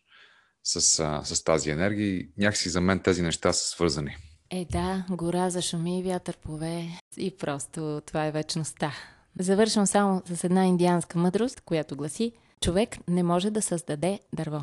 с, 0.63 0.81
с 1.23 1.43
тази 1.43 1.69
енергия. 1.69 2.07
И 2.07 2.31
някакси 2.37 2.69
за 2.69 2.81
мен 2.81 2.99
тези 2.99 3.21
неща 3.21 3.53
са 3.53 3.69
свързани. 3.69 4.17
Е, 4.49 4.65
да, 4.71 5.05
гора 5.09 5.49
зашуми, 5.49 6.03
вятър 6.03 6.37
пове 6.37 6.87
и 7.17 7.37
просто 7.37 8.01
това 8.05 8.25
е 8.25 8.31
вечността. 8.31 8.91
Завършвам 9.39 9.85
само 9.85 10.21
с 10.25 10.43
една 10.43 10.65
индианска 10.65 11.19
мъдрост, 11.19 11.61
която 11.61 11.95
гласи 11.95 12.31
Човек 12.61 12.97
не 13.07 13.23
може 13.23 13.49
да 13.49 13.61
създаде 13.61 14.19
дърво. 14.33 14.61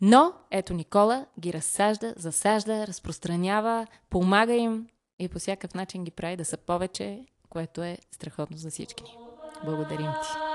Но, 0.00 0.32
ето 0.50 0.74
Никола 0.74 1.26
ги 1.40 1.52
разсажда, 1.52 2.14
засажда, 2.16 2.86
разпространява, 2.86 3.86
помага 4.10 4.54
им 4.54 4.86
и 5.18 5.28
по 5.28 5.38
всякакъв 5.38 5.74
начин 5.74 6.04
ги 6.04 6.10
прави 6.10 6.36
да 6.36 6.44
са 6.44 6.56
повече, 6.56 7.26
което 7.48 7.82
е 7.82 7.98
страхотно 8.10 8.56
за 8.56 8.70
всички 8.70 9.02
ни. 9.02 9.16
Благодарим 9.64 10.10
ти! 10.22 10.53